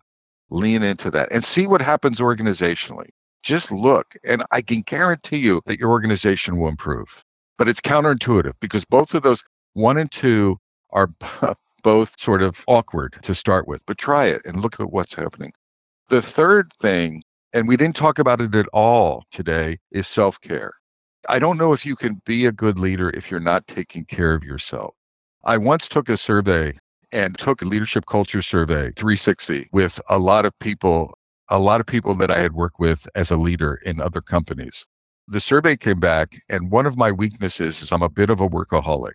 [0.50, 3.10] Lean into that and see what happens organizationally.
[3.44, 7.24] Just look, and I can guarantee you that your organization will improve.
[7.58, 10.58] But it's counterintuitive because both of those, one and two,
[10.92, 11.10] are
[11.84, 13.82] both sort of awkward to start with.
[13.86, 15.54] But try it and look at what's happening.
[16.10, 17.24] The third thing
[17.54, 20.74] and we didn't talk about it at all today, is self care.
[21.30, 24.34] I don't know if you can be a good leader if you're not taking care
[24.34, 24.96] of yourself.
[25.44, 26.74] I once took a survey
[27.12, 31.14] and took a leadership culture survey 360 with a lot of people,
[31.52, 34.88] a lot of people that I had worked with as a leader in other companies.
[35.28, 38.50] The survey came back, and one of my weaknesses is I'm a bit of a
[38.50, 39.14] workaholic.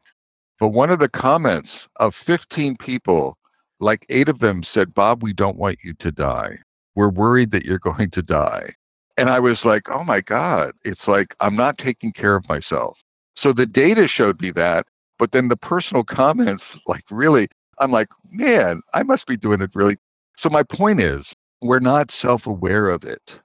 [0.60, 3.36] But one of the comments of 15 people,
[3.80, 6.58] like eight of them said, Bob, we don't want you to die
[6.96, 8.70] we're worried that you're going to die.
[9.16, 13.00] And I was like, oh my God, it's like I'm not taking care of myself.
[13.36, 14.86] So the data showed me that.
[15.18, 19.70] But then the personal comments, like really, I'm like, man, I must be doing it
[19.74, 19.96] really.
[20.36, 21.32] So my point is,
[21.66, 23.40] we're not self aware of it,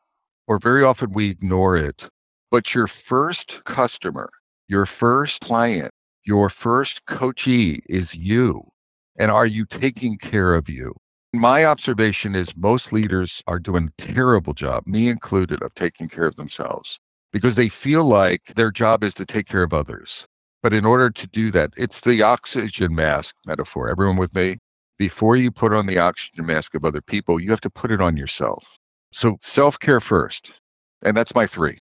[0.47, 2.09] or very often we ignore it.
[2.49, 4.30] But your first customer,
[4.67, 5.91] your first client,
[6.24, 8.63] your first coachee is you.
[9.17, 10.93] And are you taking care of you?
[11.34, 16.26] My observation is most leaders are doing a terrible job, me included, of taking care
[16.26, 16.99] of themselves
[17.32, 20.26] because they feel like their job is to take care of others.
[20.61, 23.89] But in order to do that, it's the oxygen mask metaphor.
[23.89, 24.57] Everyone with me?
[25.01, 28.01] Before you put on the oxygen mask of other people, you have to put it
[28.01, 28.77] on yourself.
[29.11, 30.53] So self care first.
[31.01, 31.79] And that's my three.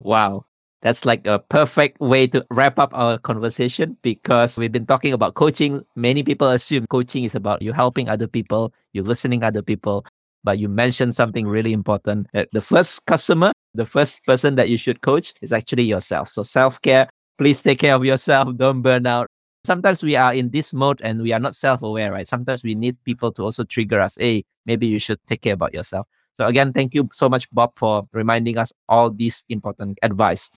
[0.00, 0.46] Wow.
[0.80, 5.34] That's like a perfect way to wrap up our conversation because we've been talking about
[5.34, 5.84] coaching.
[5.96, 10.06] Many people assume coaching is about you helping other people, you listening to other people,
[10.42, 14.78] but you mentioned something really important that the first customer, the first person that you
[14.78, 16.30] should coach is actually yourself.
[16.30, 19.26] So self-care, please take care of yourself, don't burn out.
[19.64, 22.26] Sometimes we are in this mode and we are not self-aware, right?
[22.26, 25.74] Sometimes we need people to also trigger us, hey, maybe you should take care about
[25.74, 26.06] yourself.
[26.34, 30.50] So again, thank you so much, Bob, for reminding us all these important advice.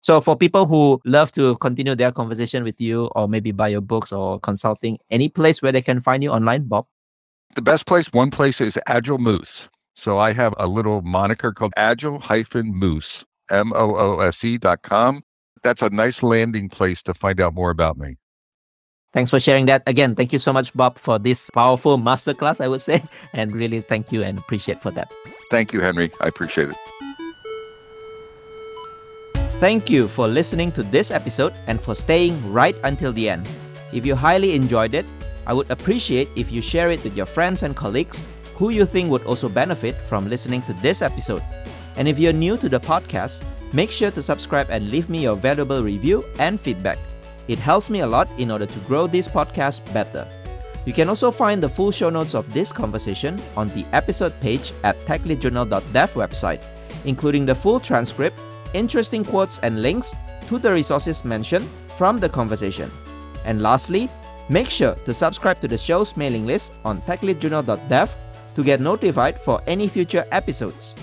[0.00, 3.80] So for people who love to continue their conversation with you or maybe buy your
[3.80, 6.86] books or consulting, any place where they can find you online, Bob?
[7.54, 9.68] The best place, one place is Agile Moose.
[9.94, 14.58] So I have a little moniker called Agile hyphen Moose, M O O S E
[14.58, 15.22] dot com.
[15.62, 18.16] That's a nice landing place to find out more about me.
[19.12, 19.82] Thanks for sharing that.
[19.86, 23.02] Again, thank you so much, Bob, for this powerful masterclass, I would say.
[23.32, 25.12] And really thank you and appreciate for that.
[25.50, 26.10] Thank you, Henry.
[26.20, 26.76] I appreciate it.
[29.58, 33.48] Thank you for listening to this episode and for staying right until the end.
[33.92, 35.06] If you highly enjoyed it,
[35.46, 38.22] I would appreciate if you share it with your friends and colleagues
[38.54, 41.42] who you think would also benefit from listening to this episode.
[41.96, 43.42] And if you're new to the podcast,
[43.72, 46.98] make sure to subscribe and leave me your valuable review and feedback.
[47.48, 50.28] It helps me a lot in order to grow this podcast better.
[50.84, 54.72] You can also find the full show notes of this conversation on the episode page
[54.84, 56.62] at techleadjournal.dev website,
[57.04, 58.38] including the full transcript
[58.74, 60.14] interesting quotes and links
[60.48, 62.90] to the resources mentioned from the conversation.
[63.44, 64.08] And lastly,
[64.48, 68.14] make sure to subscribe to the show's mailing list on techleadjournal.dev
[68.54, 70.94] to get notified for any future episodes.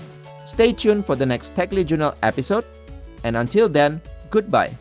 [0.44, 2.64] Stay tuned for the next Tech Lead Journal episode,
[3.24, 4.76] and until then, goodbye.